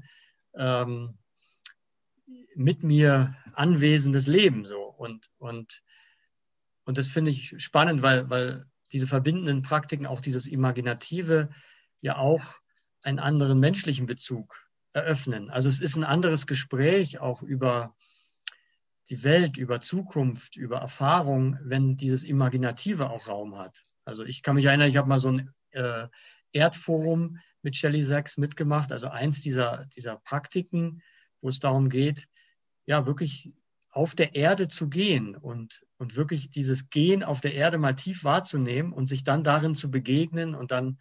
ähm, 0.55 1.17
mit 2.55 2.83
mir 2.83 3.35
anwesendes 3.53 4.27
Leben 4.27 4.65
so. 4.65 4.81
Und, 4.81 5.29
und 5.37 5.83
und 6.89 6.97
das 6.97 7.07
finde 7.07 7.29
ich 7.29 7.53
spannend, 7.59 8.01
weil, 8.01 8.31
weil 8.31 8.65
diese 8.93 9.05
verbindenden 9.05 9.61
Praktiken, 9.61 10.07
auch 10.07 10.21
dieses 10.21 10.47
Imaginative, 10.47 11.49
ja 12.01 12.17
auch 12.17 12.41
einen 13.03 13.19
anderen 13.19 13.59
menschlichen 13.59 14.07
Bezug 14.07 14.67
eröffnen. 14.93 15.51
Also 15.51 15.69
es 15.69 15.81
ist 15.81 15.97
ein 15.97 16.03
anderes 16.03 16.47
Gespräch 16.47 17.19
auch 17.19 17.43
über 17.43 17.95
die 19.09 19.23
Welt, 19.23 19.57
über 19.57 19.81
Zukunft, 19.81 20.55
über 20.55 20.77
Erfahrung, 20.77 21.57
wenn 21.63 21.97
dieses 21.97 22.23
Imaginative 22.23 23.09
auch 23.09 23.27
Raum 23.27 23.57
hat. 23.57 23.81
Also 24.05 24.23
ich 24.23 24.43
kann 24.43 24.55
mich 24.55 24.65
erinnern, 24.65 24.89
ich 24.89 24.97
habe 24.97 25.09
mal 25.09 25.19
so 25.19 25.31
ein 25.31 25.53
äh, 25.71 26.07
Erdforum 26.51 27.39
mit 27.61 27.75
Shelley 27.75 28.03
Sachs 28.03 28.37
mitgemacht, 28.37 28.91
also 28.91 29.07
eins 29.07 29.41
dieser, 29.41 29.85
dieser 29.95 30.17
Praktiken, 30.17 31.01
wo 31.41 31.49
es 31.49 31.59
darum 31.59 31.89
geht, 31.89 32.27
ja, 32.85 33.05
wirklich 33.05 33.53
auf 33.91 34.15
der 34.15 34.35
Erde 34.35 34.67
zu 34.67 34.89
gehen 34.89 35.35
und, 35.35 35.85
und 35.97 36.15
wirklich 36.15 36.51
dieses 36.51 36.89
Gehen 36.89 37.23
auf 37.23 37.41
der 37.41 37.53
Erde 37.53 37.77
mal 37.77 37.95
tief 37.95 38.23
wahrzunehmen 38.23 38.93
und 38.93 39.07
sich 39.07 39.23
dann 39.23 39.43
darin 39.43 39.75
zu 39.75 39.89
begegnen 39.89 40.55
und 40.55 40.71
dann 40.71 40.99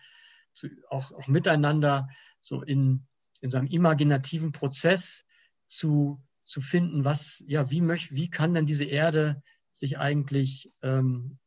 zu, 0.53 0.69
auch, 0.89 1.13
auch 1.13 1.29
miteinander 1.29 2.09
so 2.41 2.63
in, 2.63 3.07
in 3.41 3.51
so 3.51 3.59
einem 3.59 3.69
imaginativen 3.69 4.53
Prozess 4.53 5.25
zu, 5.67 6.23
zu 6.49 6.61
finden, 6.61 7.05
was, 7.05 7.43
ja, 7.47 7.71
wie 7.71 7.81
möchte, 7.81 8.15
wie 8.15 8.31
kann 8.31 8.55
denn 8.55 8.67
diese 8.67 8.85
Erde 8.85 9.43
sich 9.73 9.99
eigentlich 9.99 10.73
ähm, 10.83 11.39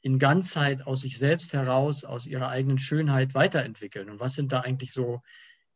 in 0.00 0.18
Ganzheit 0.18 0.86
aus 0.86 1.00
sich 1.02 1.18
selbst 1.18 1.52
heraus, 1.52 2.04
aus 2.04 2.26
ihrer 2.26 2.48
eigenen 2.48 2.78
Schönheit 2.78 3.34
weiterentwickeln? 3.34 4.10
Und 4.10 4.20
was 4.20 4.34
sind 4.34 4.52
da 4.52 4.60
eigentlich 4.60 4.92
so 4.92 5.22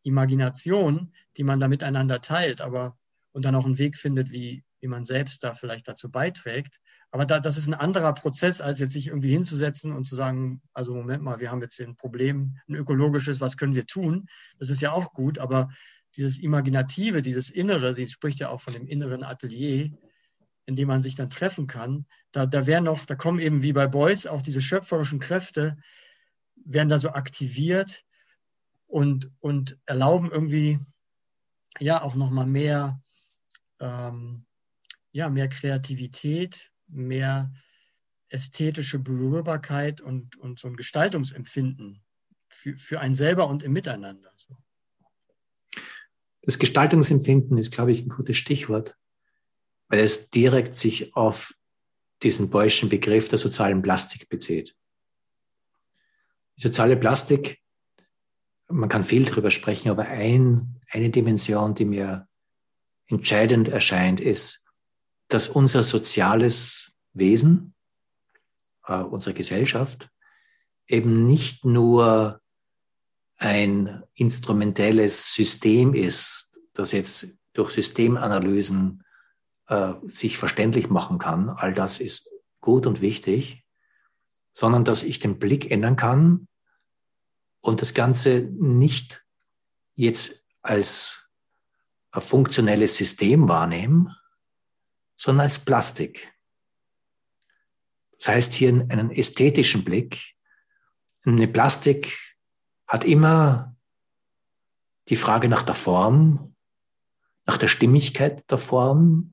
Imaginationen, 0.02 1.14
die 1.36 1.44
man 1.44 1.60
da 1.60 1.68
miteinander 1.68 2.20
teilt, 2.20 2.60
aber 2.60 2.96
und 3.32 3.44
dann 3.44 3.54
auch 3.54 3.64
einen 3.64 3.78
Weg 3.78 3.96
findet, 3.96 4.30
wie, 4.32 4.64
wie 4.80 4.88
man 4.88 5.04
selbst 5.04 5.44
da 5.44 5.52
vielleicht 5.52 5.86
dazu 5.88 6.10
beiträgt. 6.10 6.80
Aber 7.12 7.26
da, 7.26 7.40
das 7.40 7.56
ist 7.56 7.68
ein 7.68 7.74
anderer 7.74 8.14
Prozess, 8.14 8.60
als 8.60 8.78
jetzt 8.78 8.92
sich 8.92 9.08
irgendwie 9.08 9.30
hinzusetzen 9.30 9.92
und 9.92 10.04
zu 10.04 10.14
sagen, 10.14 10.62
also 10.72 10.94
Moment 10.94 11.22
mal, 11.22 11.40
wir 11.40 11.50
haben 11.50 11.62
jetzt 11.62 11.76
hier 11.76 11.86
ein 11.86 11.96
Problem, 11.96 12.58
ein 12.68 12.74
ökologisches, 12.74 13.40
was 13.40 13.56
können 13.56 13.74
wir 13.74 13.86
tun? 13.86 14.26
Das 14.58 14.70
ist 14.70 14.82
ja 14.82 14.92
auch 14.92 15.12
gut, 15.12 15.38
aber 15.38 15.70
dieses 16.16 16.38
Imaginative, 16.38 17.22
dieses 17.22 17.50
Innere, 17.50 17.94
sie 17.94 18.06
spricht 18.06 18.40
ja 18.40 18.48
auch 18.48 18.60
von 18.60 18.72
dem 18.72 18.86
inneren 18.86 19.22
Atelier, 19.22 19.90
in 20.66 20.76
dem 20.76 20.88
man 20.88 21.02
sich 21.02 21.14
dann 21.14 21.30
treffen 21.30 21.66
kann, 21.66 22.06
da, 22.32 22.46
da 22.46 22.66
werden 22.66 22.84
noch, 22.84 23.04
da 23.04 23.16
kommen 23.16 23.38
eben 23.38 23.62
wie 23.62 23.72
bei 23.72 23.86
Beuys 23.86 24.26
auch 24.26 24.42
diese 24.42 24.62
schöpferischen 24.62 25.18
Kräfte, 25.18 25.76
werden 26.64 26.88
da 26.88 26.98
so 26.98 27.10
aktiviert 27.10 28.04
und, 28.86 29.30
und 29.40 29.78
erlauben 29.86 30.30
irgendwie 30.30 30.78
ja 31.78 32.02
auch 32.02 32.14
nochmal 32.14 32.46
mehr, 32.46 33.02
ähm, 33.80 34.46
ja, 35.12 35.28
mehr 35.28 35.48
Kreativität, 35.48 36.70
mehr 36.86 37.52
ästhetische 38.28 38.98
Berührbarkeit 38.98 40.00
und, 40.00 40.36
und 40.36 40.60
so 40.60 40.68
ein 40.68 40.76
Gestaltungsempfinden 40.76 42.02
für, 42.48 42.76
für 42.76 43.00
einen 43.00 43.14
selber 43.14 43.48
und 43.48 43.62
im 43.62 43.72
Miteinander. 43.72 44.32
So. 44.36 44.56
Das 46.42 46.58
Gestaltungsempfinden 46.58 47.58
ist, 47.58 47.72
glaube 47.72 47.92
ich, 47.92 48.02
ein 48.02 48.08
gutes 48.08 48.36
Stichwort, 48.36 48.96
weil 49.88 50.00
es 50.00 50.30
direkt 50.30 50.76
sich 50.76 51.14
auf 51.14 51.54
diesen 52.22 52.50
Beuschen 52.50 52.88
Begriff 52.88 53.28
der 53.28 53.38
sozialen 53.38 53.82
Plastik 53.82 54.28
bezieht. 54.28 54.76
Die 56.56 56.62
soziale 56.62 56.96
Plastik, 56.96 57.60
man 58.68 58.88
kann 58.88 59.04
viel 59.04 59.24
darüber 59.24 59.50
sprechen, 59.50 59.90
aber 59.90 60.04
ein, 60.04 60.80
eine 60.90 61.10
Dimension, 61.10 61.74
die 61.74 61.84
mir 61.84 62.28
entscheidend 63.06 63.68
erscheint, 63.68 64.20
ist, 64.20 64.66
dass 65.28 65.48
unser 65.48 65.82
soziales 65.82 66.92
Wesen, 67.12 67.74
äh, 68.86 69.02
unsere 69.02 69.34
Gesellschaft, 69.34 70.10
eben 70.86 71.24
nicht 71.24 71.64
nur 71.64 72.39
ein 73.40 74.02
instrumentelles 74.14 75.32
System 75.32 75.94
ist, 75.94 76.60
das 76.74 76.92
jetzt 76.92 77.38
durch 77.54 77.72
Systemanalysen 77.72 79.02
äh, 79.66 79.94
sich 80.04 80.36
verständlich 80.36 80.90
machen 80.90 81.18
kann. 81.18 81.48
All 81.48 81.72
das 81.72 82.00
ist 82.00 82.30
gut 82.60 82.86
und 82.86 83.00
wichtig, 83.00 83.64
sondern 84.52 84.84
dass 84.84 85.02
ich 85.02 85.20
den 85.20 85.38
Blick 85.38 85.70
ändern 85.70 85.96
kann 85.96 86.48
und 87.62 87.80
das 87.80 87.94
Ganze 87.94 88.40
nicht 88.58 89.24
jetzt 89.94 90.44
als 90.60 91.26
ein 92.10 92.20
funktionelles 92.20 92.96
System 92.96 93.48
wahrnehme, 93.48 94.14
sondern 95.16 95.44
als 95.44 95.58
Plastik. 95.58 96.30
Das 98.18 98.28
heißt 98.28 98.52
hier 98.52 98.68
einen 98.68 99.10
ästhetischen 99.10 99.82
Blick. 99.82 100.34
Eine 101.24 101.48
Plastik 101.48 102.29
hat 102.90 103.04
immer 103.04 103.76
die 105.08 105.16
Frage 105.16 105.48
nach 105.48 105.62
der 105.62 105.76
Form, 105.76 106.56
nach 107.46 107.56
der 107.56 107.68
Stimmigkeit 107.68 108.50
der 108.50 108.58
Form, 108.58 109.32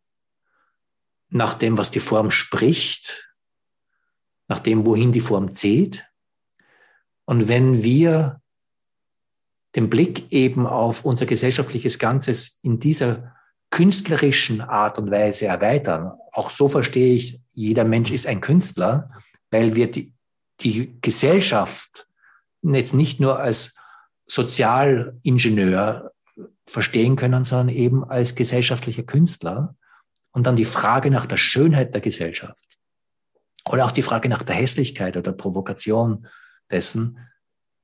nach 1.30 1.56
dem, 1.56 1.76
was 1.76 1.90
die 1.90 2.00
Form 2.00 2.30
spricht, 2.30 3.34
nach 4.48 4.60
dem, 4.60 4.86
wohin 4.86 5.12
die 5.12 5.22
Form 5.22 5.56
zählt. 5.56 6.08
Und 7.26 7.48
wenn 7.48 7.82
wir 7.82 8.42
den 9.76 9.90
Blick 9.90 10.32
eben 10.32 10.68
auf 10.68 11.04
unser 11.04 11.26
gesellschaftliches 11.26 11.98
Ganzes 11.98 12.60
in 12.62 12.80
dieser 12.80 13.36
künstlerischen 13.72 14.62
Art 14.62 15.00
und 15.00 15.10
Weise 15.10 15.48
erweitern, 15.48 16.12
auch 16.32 16.52
so 16.52 16.70
verstehe 16.70 17.16
ich, 17.16 17.42
jeder 17.54 17.86
Mensch 17.86 18.12
ist 18.12 18.28
ein 18.28 18.40
Künstler, 18.40 19.10
weil 19.50 19.76
wir 19.76 19.90
die, 19.92 20.14
die 20.60 20.96
Gesellschaft 21.02 22.08
jetzt 22.62 22.94
nicht 22.94 23.20
nur 23.20 23.40
als 23.40 23.76
Sozialingenieur 24.26 26.12
verstehen 26.66 27.16
können, 27.16 27.44
sondern 27.44 27.70
eben 27.70 28.04
als 28.04 28.36
gesellschaftlicher 28.36 29.04
Künstler. 29.04 29.76
Und 30.32 30.46
dann 30.46 30.56
die 30.56 30.66
Frage 30.66 31.10
nach 31.10 31.26
der 31.26 31.38
Schönheit 31.38 31.94
der 31.94 32.02
Gesellschaft 32.02 32.78
oder 33.70 33.86
auch 33.86 33.92
die 33.92 34.02
Frage 34.02 34.30
nach 34.30 34.44
der 34.44 34.56
Hässlichkeit 34.56 35.18
oder 35.18 35.32
Provokation 35.32 36.28
dessen 36.70 37.20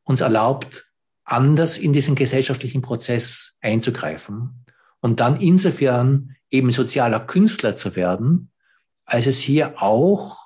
uns 0.04 0.22
erlaubt, 0.22 0.92
anders 1.24 1.78
in 1.78 1.94
diesen 1.94 2.16
gesellschaftlichen 2.16 2.82
Prozess 2.82 3.58
einzugreifen 3.62 4.66
und 5.00 5.20
dann 5.20 5.40
insofern 5.40 6.36
eben 6.50 6.72
sozialer 6.72 7.22
Künstler 7.22 7.76
zu 7.76 7.96
werden, 7.96 8.52
als 9.06 9.28
es 9.28 9.40
hier 9.40 9.82
auch 9.82 10.38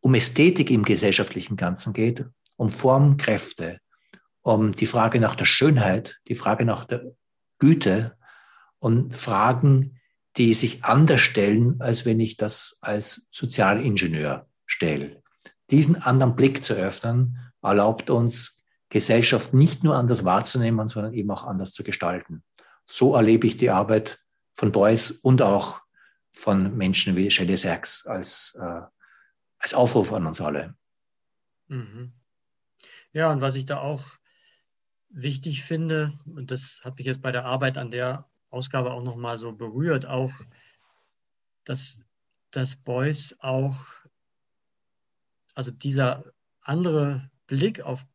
um 0.00 0.14
Ästhetik 0.14 0.70
im 0.70 0.84
gesellschaftlichen 0.84 1.56
Ganzen 1.56 1.92
geht, 1.92 2.24
um 2.56 2.70
Formkräfte, 2.70 3.78
um 4.42 4.72
die 4.72 4.86
Frage 4.86 5.20
nach 5.20 5.36
der 5.36 5.44
Schönheit, 5.44 6.20
die 6.28 6.34
Frage 6.34 6.64
nach 6.64 6.84
der 6.84 7.12
Güte 7.58 8.16
und 8.78 9.14
Fragen, 9.14 10.00
die 10.36 10.54
sich 10.54 10.84
anders 10.84 11.20
stellen, 11.20 11.80
als 11.80 12.06
wenn 12.06 12.20
ich 12.20 12.36
das 12.36 12.78
als 12.80 13.28
Sozialingenieur 13.30 14.46
stelle. 14.66 15.22
Diesen 15.70 15.96
anderen 15.96 16.34
Blick 16.34 16.64
zu 16.64 16.74
öffnen, 16.74 17.38
erlaubt 17.62 18.10
uns, 18.10 18.62
Gesellschaft 18.88 19.54
nicht 19.54 19.84
nur 19.84 19.96
anders 19.96 20.24
wahrzunehmen, 20.26 20.86
sondern 20.86 21.14
eben 21.14 21.30
auch 21.30 21.44
anders 21.44 21.72
zu 21.72 21.82
gestalten. 21.82 22.44
So 22.84 23.14
erlebe 23.14 23.46
ich 23.46 23.56
die 23.56 23.70
Arbeit 23.70 24.18
von 24.52 24.70
Beuys 24.70 25.10
und 25.10 25.40
auch 25.40 25.80
von 26.32 26.76
Menschen 26.76 27.16
wie 27.16 27.30
Shelley 27.30 27.56
Sachs 27.56 28.06
als, 28.06 28.54
äh, 28.60 28.82
als 29.58 29.72
Aufruf 29.72 30.12
an 30.12 30.26
uns 30.26 30.42
alle. 30.42 30.74
Mhm. 31.68 32.12
Ja, 33.12 33.30
und 33.30 33.40
was 33.40 33.56
ich 33.56 33.66
da 33.66 33.78
auch 33.78 34.02
wichtig 35.10 35.62
finde, 35.62 36.12
und 36.24 36.50
das 36.50 36.80
habe 36.84 37.00
ich 37.00 37.06
jetzt 37.06 37.22
bei 37.22 37.32
der 37.32 37.44
Arbeit 37.44 37.76
an 37.76 37.90
der 37.90 38.30
Ausgabe 38.50 38.92
auch 38.92 39.02
nochmal 39.02 39.36
so 39.36 39.52
berührt, 39.52 40.06
auch, 40.06 40.32
dass, 41.64 42.00
dass 42.50 42.76
Beuys 42.76 43.36
auch, 43.40 43.78
also 45.54 45.70
dieser 45.70 46.24
andere 46.62 47.30
Blick 47.46 47.82
auf 47.82 48.06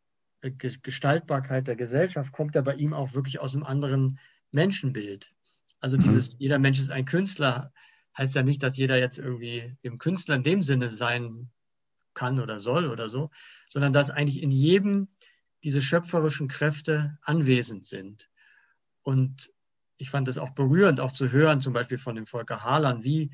Gestaltbarkeit 0.41 1.67
der 1.67 1.75
Gesellschaft 1.75 2.31
kommt 2.31 2.55
ja 2.55 2.61
bei 2.61 2.75
ihm 2.75 2.93
auch 2.93 3.13
wirklich 3.13 3.39
aus 3.39 3.53
einem 3.53 3.65
anderen 3.65 4.19
Menschenbild. 4.51 5.33
Also 5.79 5.97
mhm. 5.97 6.01
dieses, 6.01 6.35
jeder 6.39 6.59
Mensch 6.59 6.79
ist 6.79 6.91
ein 6.91 7.05
Künstler, 7.05 7.73
heißt 8.17 8.35
ja 8.35 8.43
nicht, 8.43 8.63
dass 8.63 8.77
jeder 8.77 8.97
jetzt 8.97 9.19
irgendwie 9.19 9.75
im 9.81 9.97
Künstler 9.99 10.35
in 10.35 10.43
dem 10.43 10.61
Sinne 10.61 10.89
sein 10.89 11.51
kann 12.13 12.39
oder 12.39 12.59
soll 12.59 12.87
oder 12.87 13.09
so, 13.09 13.29
sondern 13.69 13.93
dass 13.93 14.09
eigentlich 14.09 14.41
in 14.41 14.51
jedem 14.51 15.07
diese 15.63 15.81
schöpferischen 15.81 16.47
Kräfte 16.47 17.17
anwesend 17.21 17.85
sind. 17.85 18.29
Und 19.03 19.51
ich 19.97 20.09
fand 20.09 20.27
es 20.27 20.37
auch 20.37 20.51
berührend, 20.51 20.99
auch 20.99 21.11
zu 21.11 21.31
hören, 21.31 21.61
zum 21.61 21.73
Beispiel 21.73 21.97
von 21.97 22.15
dem 22.15 22.25
Volker 22.25 22.63
Harlan, 22.63 23.03
wie, 23.03 23.31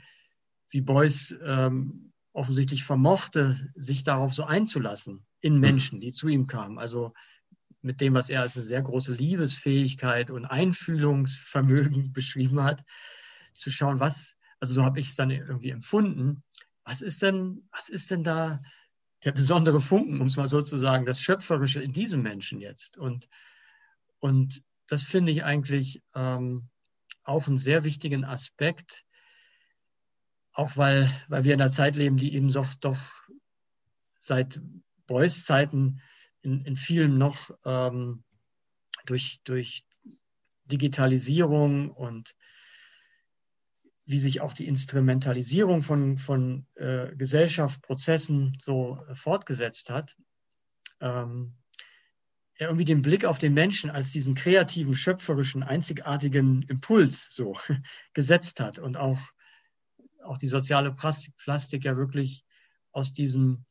wie 0.70 0.82
Beuys 0.82 1.36
ähm, 1.44 2.14
offensichtlich 2.32 2.84
vermochte, 2.84 3.72
sich 3.76 4.04
darauf 4.04 4.34
so 4.34 4.44
einzulassen 4.44 5.26
in 5.42 5.60
Menschen, 5.60 6.00
die 6.00 6.12
zu 6.12 6.28
ihm 6.28 6.48
kamen. 6.48 6.80
Also 6.80 7.14
mit 7.82 8.02
dem, 8.02 8.14
was 8.14 8.30
er 8.30 8.42
als 8.42 8.56
eine 8.56 8.66
sehr 8.66 8.82
große 8.82 9.14
Liebesfähigkeit 9.14 10.32
und 10.32 10.46
Einfühlungsvermögen 10.46 12.12
beschrieben 12.14 12.64
hat, 12.64 12.84
zu 13.54 13.70
schauen, 13.70 14.00
was, 14.00 14.38
also 14.60 14.74
so 14.74 14.84
habe 14.84 15.00
ich 15.00 15.08
es 15.08 15.16
dann 15.16 15.30
irgendwie 15.30 15.70
empfunden, 15.70 16.44
was 16.86 17.02
ist 17.02 17.22
denn, 17.22 17.68
was 17.72 17.90
ist 17.90 18.10
denn 18.10 18.24
da 18.24 18.62
der 19.26 19.32
besondere 19.32 19.80
Funken, 19.80 20.20
um 20.22 20.28
es 20.28 20.38
mal 20.38 20.48
so 20.48 20.62
zu 20.62 20.78
sagen, 20.78 21.06
das 21.06 21.22
Schöpferische 21.22 21.82
in 21.82 21.94
diesem 21.94 22.22
Menschen 22.22 22.60
jetzt? 22.60 22.98
Und, 22.98 23.28
und 24.20 24.64
das 24.88 25.04
finde 25.04 25.32
ich 25.32 25.44
eigentlich 25.44 26.02
ähm, 26.14 26.70
auch 27.24 27.48
einen 27.48 27.58
sehr 27.58 27.84
wichtigen 27.84 28.26
Aspekt, 28.26 29.06
auch 30.52 30.78
weil, 30.78 31.10
weil 31.28 31.44
wir 31.44 31.54
in 31.54 31.62
einer 31.62 31.72
Zeit 31.72 31.96
leben, 31.96 32.18
die 32.18 32.36
eben 32.36 32.52
doch, 32.52 32.74
doch 32.76 33.00
seit 34.20 34.62
Beuys 35.08 35.46
Zeiten 35.46 36.02
in, 36.42 36.64
in 36.66 36.76
vielen 36.76 37.18
noch 37.18 37.50
ähm, 37.66 38.24
durch, 39.06 39.42
durch 39.44 39.84
Digitalisierung 40.66 41.92
und 41.92 42.36
wie 44.06 44.20
sich 44.20 44.42
auch 44.42 44.54
die 44.54 44.68
Instrumentalisierung 44.68 45.82
von, 45.82 46.18
von 46.18 46.66
äh, 46.76 47.16
Gesellschaft, 47.16 47.82
so 48.60 49.00
äh, 49.08 49.16
fortgesetzt 49.16 49.90
hat, 49.90 50.18
ähm, 51.00 51.56
irgendwie 52.60 52.86
den 52.86 53.02
Blick 53.02 53.26
auf 53.26 53.40
den 53.40 53.54
Menschen 53.54 53.90
als 53.90 54.12
diesen 54.12 54.36
kreativen, 54.36 54.96
schöpferischen, 54.96 55.64
einzigartigen 55.64 56.64
Impuls 56.64 57.28
so 57.32 57.56
gesetzt 58.14 58.60
hat 58.60 58.80
und 58.80 58.98
auch, 58.98 59.20
auch 60.24 60.38
die 60.38 60.48
soziale 60.48 60.94
Plastik, 60.94 61.36
Plastik 61.38 61.86
ja 61.86 61.98
wirklich 61.98 62.44
aus 62.92 63.14
diesem 63.14 63.66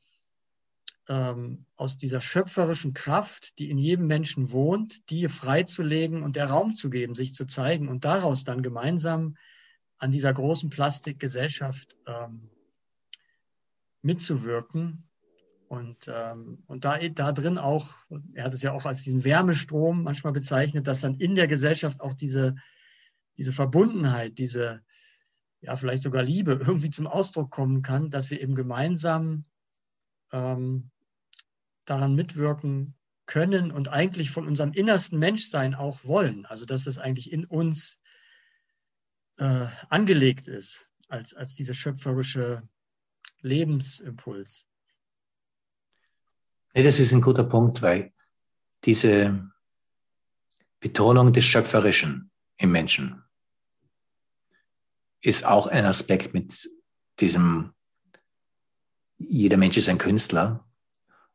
ähm, 1.09 1.67
aus 1.77 1.97
dieser 1.97 2.21
schöpferischen 2.21 2.95
Kraft, 2.95 3.59
die 3.59 3.71
in 3.71 3.79
jedem 3.79 4.07
Menschen 4.07 4.53
wohnt, 4.53 5.11
die 5.11 5.29
freizulegen 5.29 6.23
und 6.23 6.37
der 6.37 6.47
Raum 6.47 6.75
zu 6.75 6.91
geben, 6.91 7.15
sich 7.15 7.35
zu 7.35 7.47
zeigen 7.47 7.89
und 7.89 8.05
daraus 8.05 8.45
dann 8.45 8.63
gemeinsam 8.63 9.37
an 10.03 10.11
dieser 10.11 10.35
großen 10.35 10.69
Plastikgesellschaft 10.69 11.97
ähm, 12.09 12.51
mitzuwirken 14.03 15.09
Und, 15.69 16.11
ähm, 16.13 16.65
und 16.67 16.85
da, 16.85 16.99
da 16.99 17.31
drin 17.31 17.57
auch, 17.57 17.87
er 18.35 18.45
hat 18.45 18.53
es 18.53 18.63
ja 18.63 18.73
auch 18.73 18.85
als 18.85 19.05
diesen 19.05 19.23
Wärmestrom 19.23 20.03
manchmal 20.03 20.33
bezeichnet, 20.33 20.89
dass 20.89 21.03
dann 21.03 21.15
in 21.15 21.37
der 21.37 21.47
Gesellschaft 21.47 22.01
auch 22.01 22.15
diese, 22.15 22.57
diese 23.37 23.53
Verbundenheit, 23.53 24.39
diese, 24.39 24.83
ja, 25.61 25.77
vielleicht 25.77 26.03
sogar 26.03 26.25
Liebe 26.25 26.55
irgendwie 26.55 26.91
zum 26.91 27.07
Ausdruck 27.07 27.53
kommen 27.53 27.83
kann, 27.83 28.11
dass 28.11 28.29
wir 28.29 28.41
eben 28.41 28.57
gemeinsam 28.57 29.45
ähm, 30.33 30.91
daran 31.85 32.17
mitwirken 32.17 32.97
können 33.27 33.71
und 33.71 33.89
eigentlich 33.89 34.33
von 34.33 34.49
unserem 34.49 34.73
innersten 34.73 35.21
Menschsein 35.21 35.77
auch 35.77 36.05
wollen. 36.05 36.45
Also 36.45 36.67
dass 36.67 36.83
das 36.85 36.99
eigentlich 36.99 37.33
in 37.33 37.45
uns 37.45 38.02
äh, 39.39 39.67
angelegt 39.89 40.49
ist, 40.49 40.91
als, 41.09 41.35
als 41.35 41.55
dieser 41.55 41.75
schöpferische 41.75 42.63
Lebensimpuls. 43.41 44.67
Nee, 46.75 46.83
das 46.83 47.01
ist 47.01 47.13
ein 47.13 47.21
guter 47.21 47.45
Punkt, 47.45 47.83
weil 47.83 48.13
diese 48.85 49.51
Betonung 50.81 51.33
des 51.33 51.45
Schöpferischen 51.45 52.31
im 52.57 52.73
Menschen 52.73 53.23
ist 55.21 55.45
auch 55.45 55.67
ein 55.67 55.85
Aspekt 55.85 56.35
mit 56.35 56.71
diesem, 57.21 57.73
jeder 59.19 59.57
Mensch 59.57 59.77
ist 59.77 59.89
ein 59.89 59.99
Künstler 59.99 60.67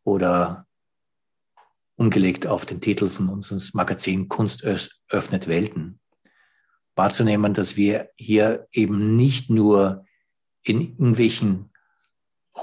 oder 0.04 0.68
umgelegt 1.96 2.46
auf 2.46 2.66
den 2.66 2.82
Titel 2.82 3.08
von 3.08 3.30
unserem 3.30 3.62
Magazin 3.74 4.28
Kunst 4.28 4.64
öffnet 4.66 5.48
Welten, 5.48 6.00
wahrzunehmen, 6.98 7.54
dass 7.54 7.78
wir 7.78 8.10
hier 8.16 8.68
eben 8.72 9.16
nicht 9.16 9.50
nur 9.50 10.06
in 10.64 10.82
irgendwelchen 10.82 11.70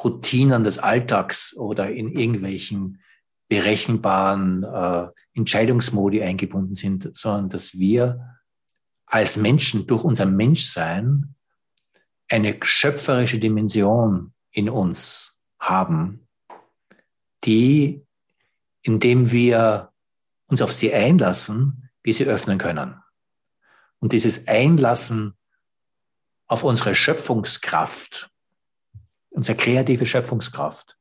Routinen 0.03 0.65
des 0.65 0.79
Alltags 0.79 1.57
oder 1.57 1.91
in 1.91 2.11
irgendwelchen 2.11 3.01
berechenbaren 3.49 4.65
äh, 4.65 5.07
Entscheidungsmodi 5.35 6.23
eingebunden 6.23 6.75
sind, 6.75 7.15
sondern 7.17 7.49
dass 7.49 7.79
wir 7.79 8.39
als 9.07 9.37
Menschen 9.37 9.87
durch 9.87 10.03
unser 10.03 10.27
Menschsein 10.27 11.35
eine 12.29 12.59
schöpferische 12.63 13.39
Dimension 13.39 14.33
in 14.51 14.69
uns 14.69 15.37
haben, 15.61 16.27
die, 17.45 18.05
indem 18.83 19.31
wir 19.31 19.91
uns 20.47 20.63
auf 20.63 20.73
sie 20.73 20.93
einlassen, 20.93 21.91
wir 22.03 22.15
sie 22.15 22.25
öffnen 22.25 22.59
können. 22.59 22.97
Und 24.05 24.13
dieses 24.13 24.49
Einlassen 24.49 25.33
auf 26.47 26.63
unsere 26.63 26.95
Schöpfungskraft, 26.95 28.31
unsere 29.31 29.57
kreative 29.57 30.05
Schöpfungskraft, 30.05 30.99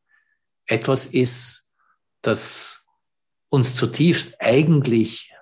etwas 0.68 1.08
ist, 1.08 1.70
das 2.22 2.86
uns 3.50 3.76
zutiefst 3.76 4.40
eigentlich 4.40 5.34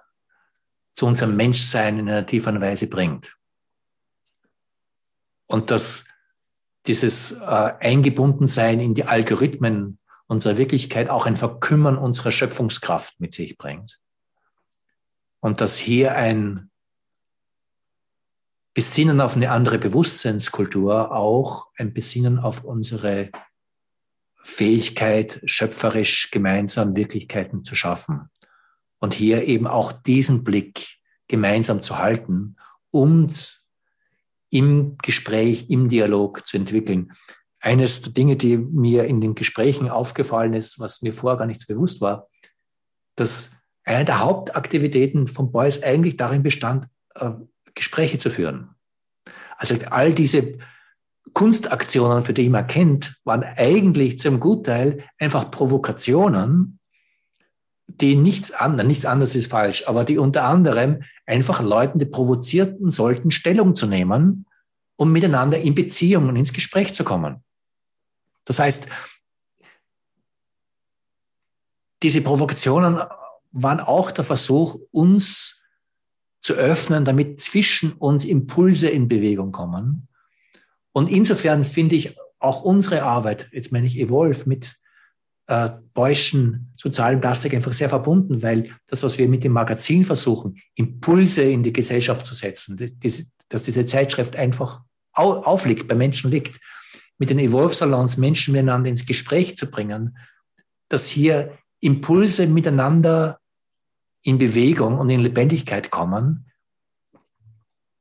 zu 0.95 1.05
unserem 1.05 1.35
Menschsein 1.35 1.99
in 1.99 2.09
einer 2.09 2.25
tieferen 2.25 2.61
Weise 2.61 2.87
bringt. 2.87 3.37
Und 5.45 5.69
dass 5.69 6.05
dieses 6.87 7.33
äh, 7.33 7.45
Eingebundensein 7.45 8.79
in 8.79 8.95
die 8.95 9.03
Algorithmen 9.03 9.99
unserer 10.25 10.57
Wirklichkeit 10.57 11.11
auch 11.11 11.27
ein 11.27 11.37
Verkümmern 11.37 11.99
unserer 11.99 12.31
Schöpfungskraft 12.31 13.19
mit 13.19 13.35
sich 13.35 13.55
bringt. 13.55 13.99
Und 15.41 15.61
dass 15.61 15.77
hier 15.77 16.15
ein 16.15 16.70
Besinnen 18.73 19.19
auf 19.19 19.35
eine 19.35 19.51
andere 19.51 19.79
Bewusstseinskultur 19.79 21.11
auch 21.11 21.67
ein 21.75 21.93
Besinnen 21.93 22.39
auf 22.39 22.63
unsere 22.63 23.29
Fähigkeit, 24.43 25.41
schöpferisch 25.45 26.31
gemeinsam 26.31 26.95
Wirklichkeiten 26.95 27.63
zu 27.63 27.75
schaffen. 27.75 28.29
Und 28.99 29.13
hier 29.13 29.47
eben 29.47 29.67
auch 29.67 29.91
diesen 29.91 30.43
Blick 30.43 30.99
gemeinsam 31.27 31.81
zu 31.81 31.97
halten 31.97 32.55
und 32.91 33.63
im 34.49 34.97
Gespräch, 35.01 35.69
im 35.69 35.89
Dialog 35.89 36.45
zu 36.45 36.57
entwickeln. 36.57 37.13
Eines 37.59 38.01
der 38.01 38.13
Dinge, 38.13 38.37
die 38.37 38.57
mir 38.57 39.05
in 39.05 39.21
den 39.21 39.35
Gesprächen 39.35 39.89
aufgefallen 39.89 40.53
ist, 40.53 40.79
was 40.79 41.01
mir 41.01 41.13
vorher 41.13 41.37
gar 41.37 41.45
nichts 41.45 41.67
bewusst 41.67 42.01
war, 42.01 42.27
dass 43.15 43.55
eine 43.83 44.05
der 44.05 44.19
Hauptaktivitäten 44.19 45.27
von 45.27 45.51
Beuys 45.51 45.81
eigentlich 45.81 46.17
darin 46.17 46.43
bestand, 46.43 46.87
äh, 47.15 47.31
Gespräche 47.75 48.17
zu 48.17 48.29
führen. 48.29 48.75
Also 49.57 49.75
all 49.89 50.13
diese 50.13 50.57
Kunstaktionen, 51.33 52.23
für 52.23 52.33
die 52.33 52.49
man 52.49 52.67
kennt, 52.67 53.15
waren 53.23 53.43
eigentlich 53.43 54.19
zum 54.19 54.39
Gutteil 54.39 55.05
einfach 55.17 55.51
Provokationen, 55.51 56.79
die 57.87 58.15
nichts 58.15 58.51
anderes, 58.51 58.87
nichts 58.87 59.05
anderes 59.05 59.35
ist 59.35 59.51
falsch, 59.51 59.87
aber 59.87 60.03
die 60.03 60.17
unter 60.17 60.43
anderem 60.45 61.03
einfach 61.25 61.61
Leuten, 61.61 61.99
die 61.99 62.05
provozierten 62.05 62.89
sollten, 62.89 63.31
Stellung 63.31 63.75
zu 63.75 63.85
nehmen, 63.85 64.45
um 64.95 65.11
miteinander 65.11 65.59
in 65.59 65.75
Beziehung 65.75 66.29
und 66.29 66.35
ins 66.35 66.53
Gespräch 66.53 66.93
zu 66.93 67.03
kommen. 67.03 67.43
Das 68.45 68.59
heißt, 68.59 68.87
diese 72.03 72.21
Provokationen 72.21 73.01
waren 73.51 73.79
auch 73.79 74.11
der 74.11 74.23
Versuch, 74.23 74.79
uns 74.91 75.60
zu 76.41 76.53
öffnen, 76.53 77.05
damit 77.05 77.39
zwischen 77.39 77.93
uns 77.93 78.25
Impulse 78.25 78.89
in 78.89 79.07
Bewegung 79.07 79.51
kommen. 79.51 80.07
Und 80.91 81.09
insofern 81.09 81.63
finde 81.63 81.95
ich 81.95 82.15
auch 82.39 82.63
unsere 82.63 83.03
Arbeit, 83.03 83.47
jetzt 83.51 83.71
meine 83.71 83.85
ich 83.85 83.97
Evolve, 83.97 84.49
mit 84.49 84.75
äh, 85.47 85.69
deutschen 85.93 86.71
sozialen 86.75 87.21
Plastik 87.21 87.53
einfach 87.53 87.73
sehr 87.73 87.89
verbunden, 87.89 88.41
weil 88.41 88.71
das, 88.87 89.03
was 89.03 89.17
wir 89.17 89.27
mit 89.27 89.43
dem 89.43 89.51
Magazin 89.51 90.03
versuchen, 90.03 90.57
Impulse 90.75 91.43
in 91.43 91.61
die 91.61 91.73
Gesellschaft 91.73 92.25
zu 92.25 92.33
setzen, 92.33 92.77
die, 92.77 93.25
dass 93.49 93.63
diese 93.63 93.85
Zeitschrift 93.85 94.35
einfach 94.35 94.81
aufliegt, 95.13 95.87
bei 95.87 95.95
Menschen 95.95 96.31
liegt, 96.31 96.59
mit 97.17 97.29
den 97.29 97.39
Evolve-Salons 97.39 98.17
Menschen 98.17 98.53
miteinander 98.53 98.89
ins 98.89 99.05
Gespräch 99.05 99.57
zu 99.57 99.69
bringen, 99.69 100.17
dass 100.87 101.07
hier 101.07 101.57
Impulse 101.81 102.47
miteinander 102.47 103.40
in 104.23 104.37
Bewegung 104.37 104.97
und 104.97 105.09
in 105.09 105.19
Lebendigkeit 105.19 105.91
kommen, 105.91 106.45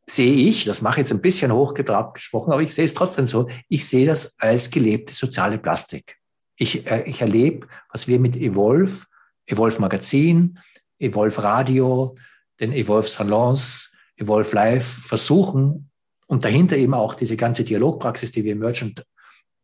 sehe 0.07 0.35
ich, 0.35 0.65
das 0.65 0.83
mache 0.83 1.01
ich 1.01 1.05
jetzt 1.05 1.13
ein 1.13 1.21
bisschen 1.21 1.53
hochgetrabt 1.53 2.15
gesprochen, 2.15 2.53
aber 2.53 2.63
ich 2.63 2.75
sehe 2.75 2.85
es 2.85 2.95
trotzdem 2.95 3.29
so, 3.29 3.49
ich 3.69 3.87
sehe 3.87 4.07
das 4.07 4.39
als 4.39 4.71
gelebte 4.71 5.15
soziale 5.15 5.59
Plastik. 5.59 6.19
Ich, 6.57 6.87
äh, 6.91 7.05
ich 7.05 7.21
erlebe, 7.21 7.69
was 7.91 8.09
wir 8.09 8.19
mit 8.19 8.37
Evolve, 8.37 9.05
Evolve 9.47 9.81
Magazin, 9.81 10.59
Evolve 10.99 11.43
Radio, 11.43 12.17
den 12.59 12.73
Evolve 12.73 13.09
Salons, 13.09 13.95
Evolve 14.17 14.55
Live 14.55 14.87
versuchen 14.87 15.91
und 16.27 16.45
dahinter 16.45 16.77
eben 16.77 16.95
auch 16.95 17.15
diese 17.15 17.37
ganze 17.37 17.65
Dialogpraxis, 17.65 18.33
die 18.33 18.45
wir 18.45 18.55
Merchant 18.55 19.05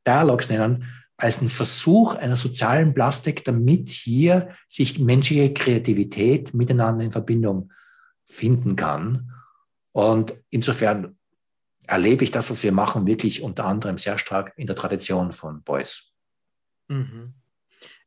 Dialogs 0.07 0.49
nennen, 0.49 0.85
als 1.17 1.41
ein 1.41 1.49
Versuch 1.49 2.15
einer 2.15 2.37
sozialen 2.37 2.93
Plastik, 2.93 3.45
damit 3.45 3.89
hier 3.89 4.55
sich 4.69 4.99
menschliche 4.99 5.53
Kreativität 5.53 6.53
miteinander 6.53 7.05
in 7.05 7.11
Verbindung 7.11 7.73
finden 8.27 8.77
kann. 8.77 9.33
Und 9.93 10.35
insofern 10.51 11.17
erlebe 11.87 12.25
ich 12.25 12.31
das, 12.31 12.51
was 12.51 12.63
wir 12.63 12.73
machen, 12.73 13.07
wirklich 13.07 13.43
unter 13.43 13.65
anderem 13.65 13.97
sehr 13.97 14.19
stark 14.19 14.53
in 14.57 14.67
der 14.67 14.77
Tradition 14.77 15.33
von 15.33 15.63
Beuys. 15.63 16.13
Mhm. 16.89 17.35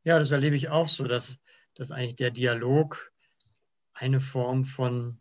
Ja, 0.04 0.18
das 0.18 0.30
erlebe 0.30 0.56
ich 0.56 0.68
auch 0.68 0.88
so, 0.88 1.04
dass, 1.04 1.38
dass 1.74 1.90
eigentlich 1.90 2.16
der 2.16 2.30
Dialog 2.30 3.12
eine 3.92 4.20
Form 4.20 4.64
von 4.64 5.18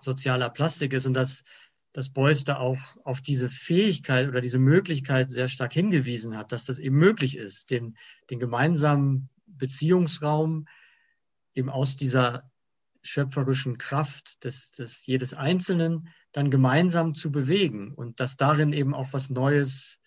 sozialer 0.00 0.50
Plastik 0.50 0.92
ist 0.92 1.06
und 1.06 1.14
dass, 1.14 1.44
dass 1.92 2.10
Beuys 2.10 2.44
da 2.44 2.56
auch 2.56 2.96
auf 3.04 3.20
diese 3.20 3.50
Fähigkeit 3.50 4.28
oder 4.28 4.40
diese 4.40 4.58
Möglichkeit 4.58 5.28
sehr 5.28 5.48
stark 5.48 5.72
hingewiesen 5.72 6.36
hat, 6.36 6.52
dass 6.52 6.64
das 6.64 6.78
eben 6.78 6.96
möglich 6.96 7.36
ist, 7.36 7.70
den, 7.70 7.96
den 8.30 8.38
gemeinsamen 8.38 9.28
Beziehungsraum 9.46 10.66
eben 11.54 11.68
aus 11.68 11.96
dieser 11.96 12.50
schöpferischen 13.02 13.78
Kraft 13.78 14.44
des, 14.44 14.70
des 14.70 15.06
jedes 15.06 15.34
Einzelnen 15.34 16.08
dann 16.32 16.50
gemeinsam 16.50 17.14
zu 17.14 17.30
bewegen 17.30 17.92
und 17.92 18.20
dass 18.20 18.36
darin 18.36 18.72
eben 18.72 18.94
auch 18.94 19.12
was 19.12 19.28
Neues 19.28 19.98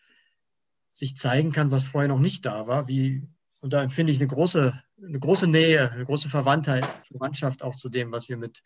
sich 0.94 1.16
zeigen 1.16 1.52
kann, 1.52 1.72
was 1.72 1.86
vorher 1.86 2.08
noch 2.08 2.20
nicht 2.20 2.46
da 2.46 2.68
war. 2.68 2.88
Wie, 2.88 3.28
und 3.60 3.74
da 3.74 3.84
empfinde 3.84 4.14
ich 4.14 4.20
eine 4.20 4.28
große, 4.28 4.82
eine 4.98 5.20
große 5.20 5.48
Nähe, 5.48 5.92
eine 5.92 6.06
große 6.06 6.30
Verwandtheit, 6.30 6.86
Verwandtschaft 7.06 7.62
auch 7.62 7.76
zu 7.76 7.90
dem, 7.90 8.12
was 8.12 8.30
wir 8.30 8.38
mit 8.38 8.64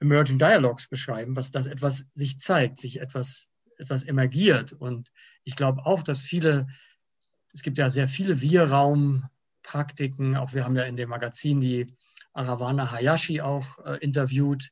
Emerging 0.00 0.38
Dialogues 0.38 0.88
beschreiben, 0.88 1.36
was 1.36 1.50
das 1.50 1.66
etwas 1.66 2.06
sich 2.12 2.40
zeigt, 2.40 2.80
sich 2.80 3.00
etwas, 3.00 3.48
etwas 3.78 4.02
emergiert. 4.04 4.72
Und 4.72 5.10
ich 5.44 5.56
glaube 5.56 5.84
auch, 5.86 6.02
dass 6.02 6.20
viele, 6.20 6.66
es 7.52 7.62
gibt 7.62 7.78
ja 7.78 7.90
sehr 7.90 8.08
viele 8.08 8.40
Wir-Raum-Praktiken, 8.40 10.36
auch 10.36 10.54
wir 10.54 10.64
haben 10.64 10.76
ja 10.76 10.84
in 10.84 10.96
dem 10.96 11.10
Magazin 11.10 11.60
die 11.60 11.94
Arawana 12.32 12.90
Hayashi 12.90 13.40
auch 13.40 13.84
äh, 13.84 13.98
interviewt, 13.98 14.70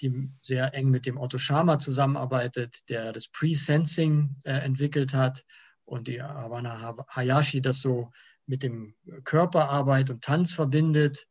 die 0.00 0.30
sehr 0.42 0.74
eng 0.74 0.90
mit 0.90 1.06
dem 1.06 1.18
Otto 1.18 1.38
Schama 1.38 1.78
zusammenarbeitet, 1.78 2.88
der 2.88 3.12
das 3.12 3.28
Pre-Sensing 3.28 4.36
äh, 4.44 4.52
entwickelt 4.52 5.14
hat 5.14 5.44
und 5.84 6.08
die 6.08 6.22
Havana 6.22 6.96
Hayashi 7.08 7.62
das 7.62 7.80
so 7.80 8.12
mit 8.46 8.62
dem 8.62 8.94
Körperarbeit 9.24 10.10
und 10.10 10.22
Tanz 10.22 10.54
verbindet, 10.54 11.26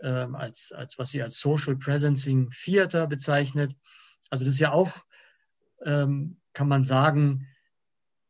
ähm, 0.00 0.34
als, 0.34 0.72
als 0.72 0.98
was 0.98 1.10
sie 1.10 1.22
als 1.22 1.40
Social 1.40 1.76
Presencing 1.76 2.50
Theater 2.50 3.06
bezeichnet. 3.06 3.74
Also 4.30 4.44
das 4.44 4.54
ist 4.54 4.60
ja 4.60 4.72
auch, 4.72 5.04
ähm, 5.84 6.40
kann 6.52 6.68
man 6.68 6.84
sagen, 6.84 7.46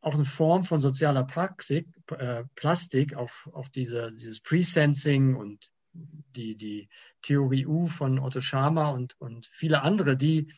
auch 0.01 0.14
eine 0.14 0.25
Form 0.25 0.62
von 0.62 0.81
sozialer 0.81 1.25
Praxis, 1.25 1.85
äh, 2.16 2.45
Plastik, 2.55 3.14
auch, 3.14 3.33
auch 3.53 3.69
diese, 3.69 4.12
dieses 4.12 4.41
Presensing 4.41 5.35
und 5.35 5.71
die, 5.93 6.57
die 6.57 6.89
Theorie 7.23 7.66
U 7.66 7.87
von 7.87 8.19
Otto 8.19 8.41
Schama 8.41 8.91
und, 8.91 9.21
und 9.21 9.47
viele 9.47 9.83
andere, 9.83 10.16
die, 10.16 10.53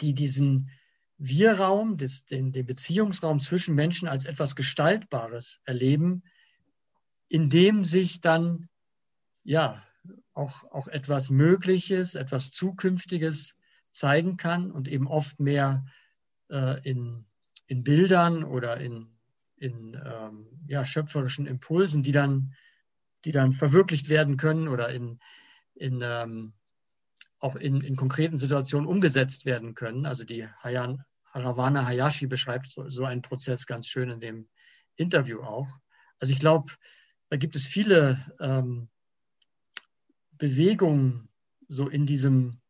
die 0.00 0.14
diesen 0.14 0.70
Wir-Raum, 1.18 1.96
den, 1.96 2.52
den 2.52 2.66
Beziehungsraum 2.66 3.40
zwischen 3.40 3.74
Menschen 3.74 4.06
als 4.06 4.26
etwas 4.26 4.54
Gestaltbares 4.54 5.60
erleben, 5.64 6.22
in 7.28 7.48
dem 7.48 7.84
sich 7.84 8.20
dann 8.20 8.68
ja 9.44 9.85
auch, 10.36 10.70
auch 10.70 10.86
etwas 10.88 11.30
Mögliches, 11.30 12.14
etwas 12.14 12.52
Zukünftiges 12.52 13.54
zeigen 13.90 14.36
kann 14.36 14.70
und 14.70 14.86
eben 14.86 15.08
oft 15.08 15.40
mehr 15.40 15.86
äh, 16.50 16.80
in, 16.88 17.24
in 17.66 17.82
Bildern 17.82 18.44
oder 18.44 18.76
in, 18.76 19.08
in 19.56 20.00
ähm, 20.04 20.46
ja, 20.66 20.84
schöpferischen 20.84 21.46
Impulsen, 21.46 22.02
die 22.02 22.12
dann, 22.12 22.52
die 23.24 23.32
dann 23.32 23.54
verwirklicht 23.54 24.10
werden 24.10 24.36
können 24.36 24.68
oder 24.68 24.90
in, 24.90 25.20
in, 25.74 26.00
ähm, 26.02 26.52
auch 27.38 27.56
in, 27.56 27.80
in 27.80 27.96
konkreten 27.96 28.36
Situationen 28.36 28.86
umgesetzt 28.86 29.46
werden 29.46 29.74
können. 29.74 30.04
Also 30.04 30.24
die 30.24 30.46
Hayan, 30.62 31.02
Harawana 31.32 31.86
Hayashi 31.86 32.26
beschreibt 32.26 32.70
so, 32.70 32.90
so 32.90 33.06
einen 33.06 33.22
Prozess 33.22 33.66
ganz 33.66 33.88
schön 33.88 34.10
in 34.10 34.20
dem 34.20 34.48
Interview 34.96 35.40
auch. 35.40 35.68
Also 36.18 36.34
ich 36.34 36.40
glaube, 36.40 36.72
da 37.30 37.38
gibt 37.38 37.56
es 37.56 37.66
viele 37.66 38.24
ähm, 38.38 38.88
Bewegungen 40.38 41.28
so 41.68 41.88
in 41.88 42.06
diesem, 42.06 42.60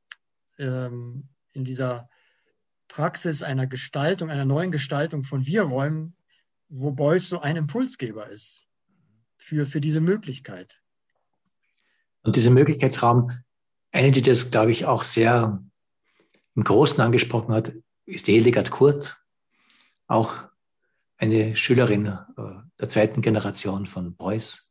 ähm, 0.59 1.29
in 1.53 1.65
dieser 1.65 2.09
Praxis 2.89 3.43
einer 3.43 3.67
Gestaltung, 3.67 4.31
einer 4.31 4.45
neuen 4.45 4.71
Gestaltung 4.71 5.23
von 5.23 5.45
Wir-Räumen, 5.45 6.17
wo 6.69 6.93
Beuys 6.93 7.29
so 7.29 7.41
ein 7.41 7.57
Impulsgeber 7.57 8.29
ist 8.29 8.67
für, 9.37 9.67
für 9.67 9.81
diese 9.81 10.01
Möglichkeit. 10.01 10.81
Und 12.23 12.37
dieser 12.37 12.51
Möglichkeitsraum, 12.51 13.31
eine, 13.93 14.11
die 14.11 14.23
das, 14.23 14.51
glaube 14.51 14.71
ich, 14.71 14.85
auch 14.85 15.05
sehr 15.05 15.63
im 16.55 16.65
Großen 16.65 17.01
angesprochen 17.01 17.55
hat, 17.55 17.73
ist 18.05 18.27
Hildegard 18.27 18.71
Kurt, 18.71 19.19
auch 20.07 20.45
eine 21.19 21.57
Schülerin 21.57 22.07
äh, 22.07 22.43
der 22.81 22.89
zweiten 22.89 23.23
Generation 23.23 23.87
von 23.87 24.17
Beuys 24.17 24.71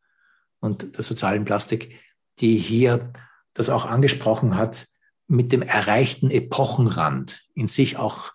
und 0.59 0.97
der 0.97 1.03
sozialen 1.03 1.45
Plastik, 1.45 1.99
die 2.39 2.57
hier 2.57 3.11
das 3.53 3.69
auch 3.69 3.85
angesprochen 3.85 4.55
hat 4.55 4.87
mit 5.27 5.51
dem 5.51 5.61
erreichten 5.61 6.29
Epochenrand, 6.29 7.41
in 7.53 7.67
sich 7.67 7.97
auch 7.97 8.33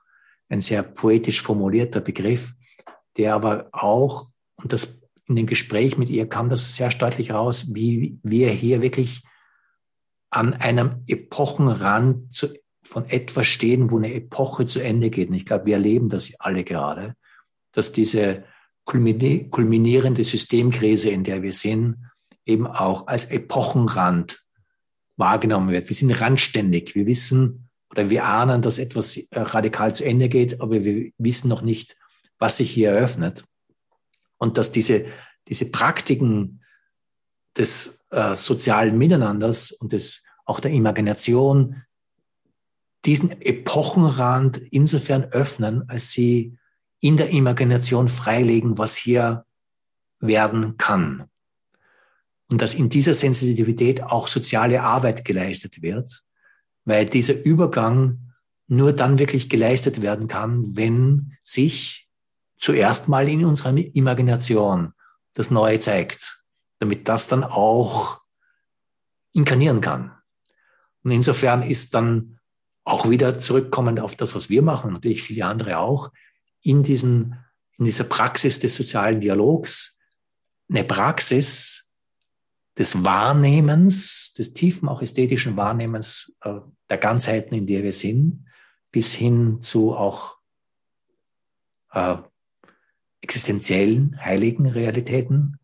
ein 0.48 0.60
sehr 0.60 0.82
poetisch 0.82 1.42
formulierter 1.42 2.00
Begriff, 2.00 2.54
der 3.16 3.34
aber 3.34 3.68
auch, 3.72 4.28
und 4.56 4.72
das 4.72 5.02
in 5.26 5.36
dem 5.36 5.46
Gespräch 5.46 5.96
mit 5.96 6.08
ihr 6.08 6.28
kam 6.28 6.48
das 6.48 6.74
sehr 6.74 6.88
deutlich 6.88 7.30
raus, 7.30 7.74
wie 7.74 8.18
wir 8.22 8.50
hier 8.50 8.82
wirklich 8.82 9.22
an 10.30 10.54
einem 10.54 11.04
Epochenrand 11.06 12.32
zu, 12.32 12.48
von 12.82 13.08
etwas 13.08 13.46
stehen, 13.46 13.90
wo 13.90 13.98
eine 13.98 14.12
Epoche 14.12 14.66
zu 14.66 14.80
Ende 14.80 15.10
geht. 15.10 15.28
Und 15.28 15.34
ich 15.34 15.46
glaube, 15.46 15.66
wir 15.66 15.74
erleben 15.74 16.08
das 16.08 16.34
alle 16.40 16.64
gerade 16.64 17.14
dass 17.72 17.92
diese 17.92 18.44
kulminierende 18.84 20.24
Systemkrise, 20.24 21.10
in 21.10 21.24
der 21.24 21.42
wir 21.42 21.52
sind, 21.52 21.96
eben 22.44 22.66
auch 22.66 23.06
als 23.06 23.26
Epochenrand 23.26 24.40
wahrgenommen 25.16 25.70
wird. 25.70 25.88
Wir 25.88 25.96
sind 25.96 26.10
randständig. 26.20 26.94
Wir 26.94 27.06
wissen 27.06 27.68
oder 27.90 28.10
wir 28.10 28.24
ahnen, 28.24 28.62
dass 28.62 28.78
etwas 28.78 29.16
äh, 29.16 29.40
radikal 29.40 29.94
zu 29.94 30.04
Ende 30.04 30.28
geht, 30.28 30.60
aber 30.60 30.84
wir 30.84 31.10
wissen 31.18 31.48
noch 31.48 31.62
nicht, 31.62 31.96
was 32.38 32.56
sich 32.56 32.70
hier 32.70 32.90
eröffnet. 32.90 33.44
Und 34.38 34.58
dass 34.58 34.72
diese, 34.72 35.06
diese 35.48 35.70
Praktiken 35.70 36.62
des 37.56 38.04
äh, 38.10 38.34
sozialen 38.34 38.96
Miteinanders 38.96 39.72
und 39.72 39.92
des, 39.92 40.24
auch 40.44 40.60
der 40.60 40.70
Imagination 40.70 41.82
diesen 43.04 43.40
Epochenrand 43.40 44.58
insofern 44.58 45.24
öffnen, 45.24 45.88
als 45.88 46.10
sie 46.10 46.58
in 47.00 47.16
der 47.16 47.30
Imagination 47.30 48.08
freilegen, 48.08 48.78
was 48.78 48.94
hier 48.94 49.46
werden 50.20 50.76
kann. 50.76 51.29
Und 52.50 52.60
dass 52.60 52.74
in 52.74 52.88
dieser 52.88 53.14
Sensitivität 53.14 54.02
auch 54.02 54.28
soziale 54.28 54.82
Arbeit 54.82 55.24
geleistet 55.24 55.82
wird, 55.82 56.22
weil 56.84 57.06
dieser 57.06 57.34
Übergang 57.44 58.34
nur 58.66 58.92
dann 58.92 59.18
wirklich 59.18 59.48
geleistet 59.48 60.02
werden 60.02 60.28
kann, 60.28 60.76
wenn 60.76 61.36
sich 61.42 62.08
zuerst 62.58 63.08
mal 63.08 63.28
in 63.28 63.44
unserer 63.44 63.76
Imagination 63.76 64.92
das 65.34 65.50
Neue 65.50 65.78
zeigt, 65.78 66.42
damit 66.78 67.08
das 67.08 67.28
dann 67.28 67.44
auch 67.44 68.20
inkarnieren 69.32 69.80
kann. 69.80 70.12
Und 71.02 71.12
insofern 71.12 71.62
ist 71.62 71.94
dann 71.94 72.38
auch 72.84 73.08
wieder 73.08 73.38
zurückkommend 73.38 74.00
auf 74.00 74.16
das, 74.16 74.34
was 74.34 74.50
wir 74.50 74.62
machen, 74.62 74.92
natürlich 74.92 75.22
viele 75.22 75.46
andere 75.46 75.78
auch, 75.78 76.10
in, 76.62 76.82
diesen, 76.82 77.36
in 77.78 77.84
dieser 77.84 78.04
Praxis 78.04 78.58
des 78.58 78.74
sozialen 78.76 79.20
Dialogs 79.20 79.98
eine 80.68 80.84
Praxis 80.84 81.89
des 82.80 83.04
Wahrnehmens, 83.04 84.32
des 84.32 84.54
tiefen, 84.54 84.88
auch 84.88 85.02
ästhetischen 85.02 85.58
Wahrnehmens 85.58 86.34
äh, 86.40 86.60
der 86.88 86.96
Ganzheiten, 86.96 87.54
in 87.54 87.66
der 87.66 87.82
wir 87.82 87.92
sind, 87.92 88.46
bis 88.90 89.12
hin 89.12 89.60
zu 89.60 89.94
auch 89.94 90.38
äh, 91.92 92.16
existenziellen, 93.20 94.18
heiligen 94.24 94.64
Realitäten 94.64 95.58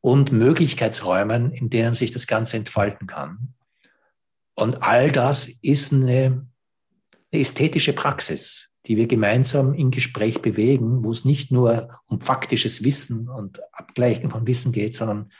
und 0.00 0.32
Möglichkeitsräumen, 0.32 1.52
in 1.52 1.68
denen 1.68 1.92
sich 1.92 2.10
das 2.10 2.26
Ganze 2.26 2.56
entfalten 2.56 3.06
kann. 3.06 3.52
Und 4.54 4.82
all 4.82 5.12
das 5.12 5.46
ist 5.46 5.92
eine, 5.92 6.46
eine 7.32 7.40
ästhetische 7.42 7.92
Praxis, 7.92 8.70
die 8.86 8.96
wir 8.96 9.08
gemeinsam 9.08 9.74
in 9.74 9.90
Gespräch 9.90 10.40
bewegen, 10.40 11.04
wo 11.04 11.10
es 11.10 11.26
nicht 11.26 11.52
nur 11.52 12.00
um 12.06 12.22
faktisches 12.22 12.82
Wissen 12.82 13.28
und 13.28 13.60
Abgleichen 13.74 14.30
von 14.30 14.46
Wissen 14.46 14.72
geht, 14.72 14.94
sondern 14.94 15.30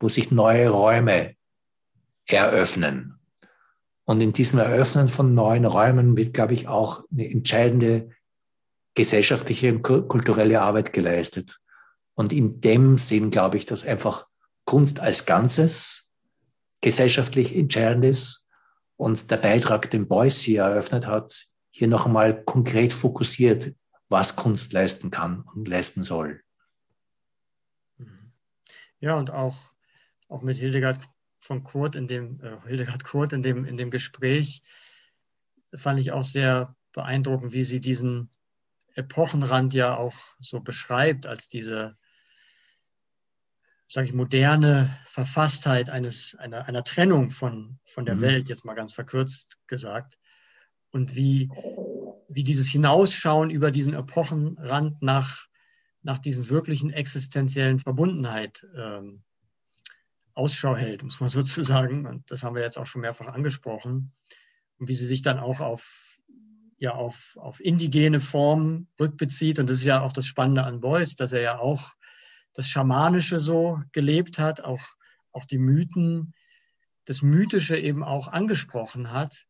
wo 0.00 0.08
sich 0.08 0.30
neue 0.30 0.70
Räume 0.70 1.36
eröffnen. 2.26 3.18
Und 4.04 4.20
in 4.20 4.32
diesem 4.32 4.58
Eröffnen 4.58 5.08
von 5.08 5.34
neuen 5.34 5.64
Räumen 5.64 6.16
wird, 6.16 6.34
glaube 6.34 6.54
ich, 6.54 6.66
auch 6.66 7.04
eine 7.12 7.30
entscheidende 7.30 8.10
gesellschaftliche 8.94 9.72
und 9.72 9.82
kulturelle 9.82 10.60
Arbeit 10.60 10.92
geleistet. 10.92 11.60
Und 12.14 12.32
in 12.32 12.60
dem 12.60 12.98
Sinn 12.98 13.30
glaube 13.30 13.56
ich, 13.56 13.66
dass 13.66 13.86
einfach 13.86 14.26
Kunst 14.64 15.00
als 15.00 15.26
Ganzes 15.26 16.10
gesellschaftlich 16.80 17.54
entscheidend 17.54 18.04
ist. 18.04 18.48
Und 18.96 19.30
der 19.30 19.36
Beitrag, 19.36 19.90
den 19.90 20.08
Beuys 20.08 20.40
hier 20.40 20.62
eröffnet 20.62 21.06
hat, 21.06 21.46
hier 21.70 21.88
noch 21.88 22.06
einmal 22.06 22.42
konkret 22.44 22.92
fokussiert, 22.92 23.74
was 24.08 24.36
Kunst 24.36 24.72
leisten 24.72 25.10
kann 25.10 25.44
und 25.54 25.68
leisten 25.68 26.02
soll. 26.02 26.42
Ja, 28.98 29.16
und 29.16 29.30
auch, 29.30 29.56
auch 30.30 30.42
mit 30.42 30.56
Hildegard 30.56 31.00
von 31.40 31.64
Kurt 31.64 31.96
in 31.96 32.06
dem, 32.06 32.40
äh, 32.42 32.56
Hildegard 32.66 33.04
Kurt 33.04 33.32
in 33.32 33.42
dem, 33.42 33.64
in 33.64 33.76
dem 33.76 33.90
Gespräch 33.90 34.62
fand 35.74 35.98
ich 35.98 36.12
auch 36.12 36.24
sehr 36.24 36.76
beeindruckend, 36.92 37.52
wie 37.52 37.64
sie 37.64 37.80
diesen 37.80 38.30
Epochenrand 38.94 39.74
ja 39.74 39.96
auch 39.96 40.14
so 40.38 40.60
beschreibt, 40.60 41.26
als 41.26 41.48
diese, 41.48 41.96
sage 43.88 44.08
ich, 44.08 44.12
moderne 44.12 44.96
Verfasstheit 45.06 45.90
eines, 45.90 46.34
einer, 46.36 46.66
einer 46.66 46.84
Trennung 46.84 47.30
von, 47.30 47.78
von 47.84 48.04
der 48.04 48.16
mhm. 48.16 48.20
Welt, 48.20 48.48
jetzt 48.48 48.64
mal 48.64 48.74
ganz 48.74 48.92
verkürzt 48.92 49.58
gesagt 49.66 50.18
und 50.90 51.14
wie, 51.14 51.50
wie 52.28 52.44
dieses 52.44 52.68
Hinausschauen 52.68 53.50
über 53.50 53.70
diesen 53.70 53.94
Epochenrand 53.94 55.00
nach, 55.02 55.46
nach 56.02 56.18
diesen 56.18 56.48
wirklichen 56.50 56.90
existenziellen 56.90 57.78
Verbundenheit 57.78 58.66
ähm, 58.76 59.22
Ausschau 60.34 60.76
hält, 60.76 61.02
muss 61.02 61.20
man 61.20 61.28
sozusagen. 61.30 62.06
Und 62.06 62.30
das 62.30 62.42
haben 62.42 62.54
wir 62.54 62.62
jetzt 62.62 62.78
auch 62.78 62.86
schon 62.86 63.02
mehrfach 63.02 63.28
angesprochen. 63.28 64.12
Und 64.78 64.88
wie 64.88 64.94
sie 64.94 65.06
sich 65.06 65.22
dann 65.22 65.38
auch 65.38 65.60
auf, 65.60 66.18
ja, 66.78 66.94
auf, 66.94 67.36
auf 67.38 67.60
indigene 67.60 68.20
Formen 68.20 68.88
rückbezieht. 68.98 69.58
Und 69.58 69.68
das 69.68 69.78
ist 69.78 69.84
ja 69.84 70.00
auch 70.00 70.12
das 70.12 70.26
Spannende 70.26 70.64
an 70.64 70.80
Beuys, 70.80 71.16
dass 71.16 71.32
er 71.32 71.42
ja 71.42 71.58
auch 71.58 71.94
das 72.54 72.68
Schamanische 72.68 73.40
so 73.40 73.80
gelebt 73.92 74.38
hat, 74.38 74.60
auch, 74.60 74.80
auch 75.32 75.44
die 75.44 75.58
Mythen, 75.58 76.34
das 77.04 77.22
Mythische 77.22 77.76
eben 77.76 78.02
auch 78.02 78.28
angesprochen 78.28 79.10
hat 79.12 79.46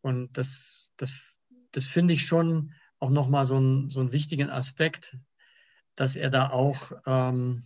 und 0.00 0.36
das, 0.36 0.90
das, 0.96 1.36
das 1.72 1.86
finde 1.86 2.14
ich 2.14 2.26
schon 2.26 2.72
auch 2.98 3.10
nochmal 3.10 3.44
so, 3.44 3.88
so 3.88 4.00
einen 4.00 4.12
wichtigen 4.12 4.50
Aspekt, 4.50 5.16
dass 5.94 6.16
er 6.16 6.30
da 6.30 6.50
auch 6.50 6.92
ähm, 7.06 7.64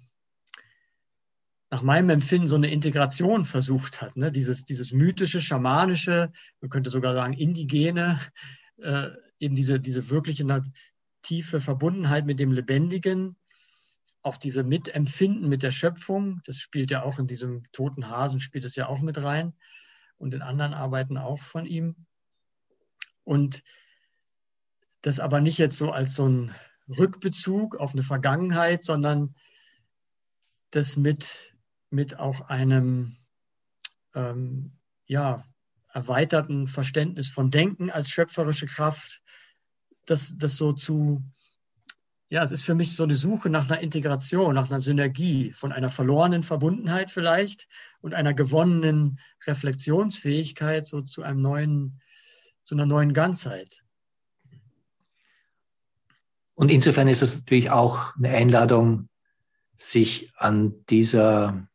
nach 1.74 1.82
meinem 1.82 2.10
Empfinden 2.10 2.46
so 2.46 2.54
eine 2.54 2.70
Integration 2.70 3.44
versucht 3.44 4.00
hat. 4.00 4.16
Ne? 4.16 4.30
Dieses, 4.30 4.64
dieses 4.64 4.92
mythische, 4.92 5.40
schamanische, 5.40 6.30
man 6.60 6.70
könnte 6.70 6.88
sogar 6.88 7.14
sagen 7.14 7.32
indigene, 7.32 8.20
äh, 8.76 9.08
eben 9.40 9.56
diese, 9.56 9.80
diese 9.80 10.08
wirkliche 10.08 10.46
tiefe 11.22 11.60
Verbundenheit 11.60 12.26
mit 12.26 12.38
dem 12.38 12.52
Lebendigen, 12.52 13.34
auch 14.22 14.36
diese 14.36 14.62
Mitempfinden 14.62 15.48
mit 15.48 15.64
der 15.64 15.72
Schöpfung, 15.72 16.42
das 16.44 16.58
spielt 16.58 16.92
ja 16.92 17.02
auch 17.02 17.18
in 17.18 17.26
diesem 17.26 17.64
toten 17.72 18.08
Hasen, 18.08 18.38
spielt 18.38 18.64
es 18.64 18.76
ja 18.76 18.86
auch 18.86 19.00
mit 19.00 19.20
rein 19.20 19.52
und 20.16 20.32
in 20.32 20.42
anderen 20.42 20.74
Arbeiten 20.74 21.18
auch 21.18 21.40
von 21.40 21.66
ihm. 21.66 21.96
Und 23.24 23.64
das 25.02 25.18
aber 25.18 25.40
nicht 25.40 25.58
jetzt 25.58 25.76
so 25.76 25.90
als 25.90 26.14
so 26.14 26.28
ein 26.28 26.54
Rückbezug 26.88 27.74
auf 27.74 27.94
eine 27.94 28.04
Vergangenheit, 28.04 28.84
sondern 28.84 29.34
das 30.70 30.96
mit 30.96 31.53
mit 31.94 32.18
auch 32.18 32.48
einem 32.48 33.16
ähm, 34.14 34.72
ja, 35.06 35.44
erweiterten 35.92 36.66
Verständnis 36.66 37.30
von 37.30 37.50
Denken 37.50 37.90
als 37.90 38.10
schöpferische 38.10 38.66
Kraft, 38.66 39.22
das, 40.06 40.36
das 40.36 40.56
so 40.56 40.72
zu, 40.72 41.22
ja, 42.28 42.42
es 42.42 42.50
ist 42.50 42.64
für 42.64 42.74
mich 42.74 42.96
so 42.96 43.04
eine 43.04 43.14
Suche 43.14 43.48
nach 43.48 43.64
einer 43.70 43.80
Integration, 43.80 44.54
nach 44.54 44.68
einer 44.68 44.80
Synergie 44.80 45.52
von 45.52 45.72
einer 45.72 45.90
verlorenen 45.90 46.42
Verbundenheit 46.42 47.10
vielleicht 47.10 47.68
und 48.00 48.12
einer 48.12 48.34
gewonnenen 48.34 49.20
Reflexionsfähigkeit 49.46 50.86
so 50.86 51.00
zu 51.00 51.22
einem 51.22 51.40
neuen, 51.40 52.00
zu 52.64 52.74
einer 52.74 52.86
neuen 52.86 53.14
Ganzheit. 53.14 53.84
Und 56.54 56.70
insofern 56.70 57.08
ist 57.08 57.22
es 57.22 57.38
natürlich 57.38 57.70
auch 57.70 58.16
eine 58.16 58.30
Einladung, 58.30 59.08
sich 59.76 60.32
an 60.36 60.84
dieser 60.86 61.68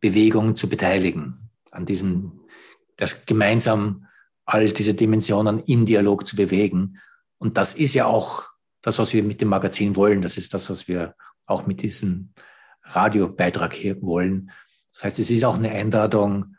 Bewegung 0.00 0.56
zu 0.56 0.68
beteiligen, 0.68 1.50
an 1.70 1.86
diesem, 1.86 2.40
das 2.96 3.26
gemeinsam 3.26 4.06
all 4.44 4.70
diese 4.70 4.94
Dimensionen 4.94 5.62
im 5.64 5.86
Dialog 5.86 6.26
zu 6.26 6.36
bewegen. 6.36 6.98
Und 7.38 7.56
das 7.56 7.74
ist 7.74 7.94
ja 7.94 8.06
auch 8.06 8.44
das, 8.82 8.98
was 8.98 9.14
wir 9.14 9.22
mit 9.22 9.40
dem 9.40 9.48
Magazin 9.48 9.94
wollen. 9.94 10.20
Das 10.20 10.36
ist 10.36 10.52
das, 10.52 10.68
was 10.68 10.88
wir 10.88 11.14
auch 11.46 11.66
mit 11.66 11.82
diesem 11.82 12.32
Radiobeitrag 12.82 13.72
hier 13.74 14.02
wollen. 14.02 14.50
Das 14.92 15.04
heißt, 15.04 15.18
es 15.20 15.30
ist 15.30 15.44
auch 15.44 15.56
eine 15.56 15.70
Einladung, 15.70 16.56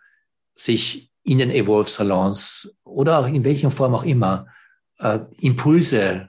sich 0.55 1.11
in 1.23 1.37
den 1.37 1.51
Evolve-Salons 1.51 2.77
oder 2.83 3.27
in 3.27 3.43
welcher 3.43 3.71
Form 3.71 3.95
auch 3.95 4.03
immer 4.03 4.47
äh, 4.99 5.19
Impulse 5.39 6.01
äh, 6.01 6.27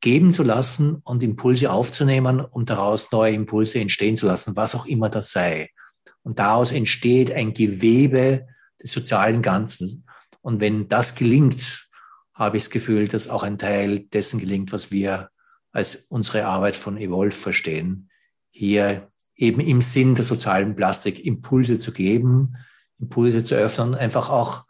geben 0.00 0.32
zu 0.32 0.44
lassen 0.44 1.00
und 1.02 1.22
Impulse 1.22 1.70
aufzunehmen, 1.70 2.40
um 2.40 2.64
daraus 2.64 3.10
neue 3.10 3.34
Impulse 3.34 3.80
entstehen 3.80 4.16
zu 4.16 4.26
lassen, 4.26 4.54
was 4.56 4.74
auch 4.74 4.86
immer 4.86 5.10
das 5.10 5.32
sei. 5.32 5.70
Und 6.22 6.38
daraus 6.38 6.70
entsteht 6.70 7.32
ein 7.32 7.54
Gewebe 7.54 8.46
des 8.80 8.92
sozialen 8.92 9.42
Ganzen. 9.42 10.06
Und 10.42 10.60
wenn 10.60 10.86
das 10.88 11.14
gelingt, 11.16 11.88
habe 12.34 12.56
ich 12.56 12.64
das 12.64 12.70
Gefühl, 12.70 13.08
dass 13.08 13.28
auch 13.28 13.42
ein 13.42 13.58
Teil 13.58 14.00
dessen 14.00 14.38
gelingt, 14.38 14.72
was 14.72 14.92
wir 14.92 15.30
als 15.72 16.06
unsere 16.08 16.46
Arbeit 16.46 16.76
von 16.76 16.96
Evolve 16.96 17.34
verstehen. 17.34 18.10
Hier 18.50 19.10
eben 19.34 19.60
im 19.60 19.80
Sinn 19.80 20.14
der 20.14 20.24
sozialen 20.24 20.76
Plastik 20.76 21.24
Impulse 21.24 21.80
zu 21.80 21.92
geben, 21.92 22.56
Impulse 23.00 23.42
zu 23.42 23.56
öffnen, 23.56 23.94
einfach 23.94 24.30
auch 24.30 24.64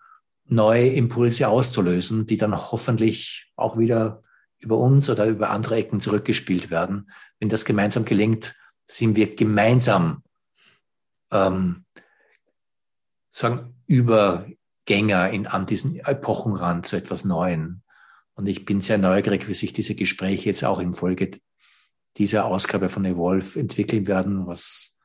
neue 0.47 0.89
Impulse 0.89 1.49
auszulösen, 1.49 2.25
die 2.25 2.39
dann 2.39 2.57
hoffentlich 2.57 3.51
auch 3.57 3.79
wieder 3.79 4.23
über 4.59 4.79
uns 4.79 5.09
oder 5.09 5.27
über 5.27 5.51
andere 5.51 5.77
Ecken 5.77 6.01
zurückgespielt 6.01 6.71
werden. 6.71 7.11
Wenn 7.39 7.49
das 7.49 7.65
gemeinsam 7.65 8.05
gelingt, 8.05 8.55
sind 8.83 9.17
wir 9.17 9.35
gemeinsam 9.35 10.23
ähm, 11.31 11.85
sagen 13.31 13.75
Übergänger 13.87 15.31
in, 15.31 15.47
an 15.47 15.67
diesen 15.67 15.99
Epochenrand 16.01 16.87
zu 16.87 16.97
etwas 16.97 17.25
Neuen. 17.25 17.83
Und 18.35 18.47
ich 18.47 18.65
bin 18.65 18.81
sehr 18.81 18.99
neugierig, 18.99 19.49
wie 19.49 19.55
sich 19.55 19.73
diese 19.73 19.95
Gespräche 19.95 20.47
jetzt 20.47 20.65
auch 20.65 20.79
im 20.79 20.95
Folge 20.95 21.31
dieser 22.17 22.45
Ausgabe 22.47 22.89
von 22.89 23.05
Evolve 23.05 23.59
entwickeln 23.59 24.07
werden, 24.07 24.47
was 24.47 24.97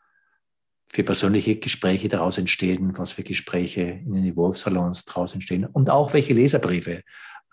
für 0.86 1.04
persönliche 1.04 1.58
Gespräche 1.58 2.10
daraus 2.10 2.38
entstehen, 2.38 2.98
was 2.98 3.14
für 3.14 3.24
Gespräche 3.24 3.82
in 3.82 4.14
den 4.14 4.26
Evolve-Salons 4.26 5.06
daraus 5.06 5.34
entstehen 5.34 5.66
und 5.66 5.90
auch 5.90 6.14
welche 6.14 6.34
Leserbriefe 6.34 7.02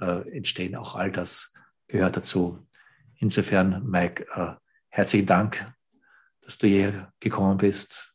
äh, 0.00 0.36
entstehen. 0.36 0.76
Auch 0.76 0.94
all 0.94 1.10
das 1.10 1.54
gehört 1.90 2.16
dazu. 2.16 2.66
Insofern, 3.16 3.88
Mike, 3.88 4.26
äh, 4.34 4.54
herzlichen 4.88 5.26
Dank, 5.26 5.72
dass 6.40 6.58
du 6.58 6.66
hier 6.66 7.12
gekommen 7.20 7.58
bist. 7.58 8.14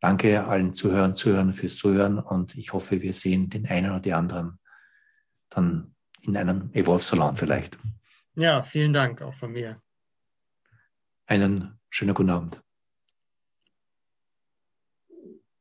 Danke 0.00 0.44
allen 0.44 0.74
Zuhörern, 0.74 1.14
Zuhörern 1.14 1.52
fürs 1.52 1.76
Zuhören 1.76 2.18
und 2.18 2.56
ich 2.56 2.72
hoffe, 2.72 3.02
wir 3.02 3.12
sehen 3.12 3.50
den 3.50 3.66
einen 3.66 3.90
oder 3.90 4.00
die 4.00 4.14
anderen 4.14 4.58
dann 5.50 5.94
in 6.22 6.36
einem 6.36 6.70
Evolve-Salon 6.72 7.36
vielleicht. 7.36 7.78
Ja, 8.34 8.62
vielen 8.62 8.92
Dank 8.92 9.20
auch 9.20 9.34
von 9.34 9.52
mir. 9.52 9.80
Einen 11.26 11.78
schönen 11.90 12.14
guten 12.14 12.30
Abend. 12.30 12.62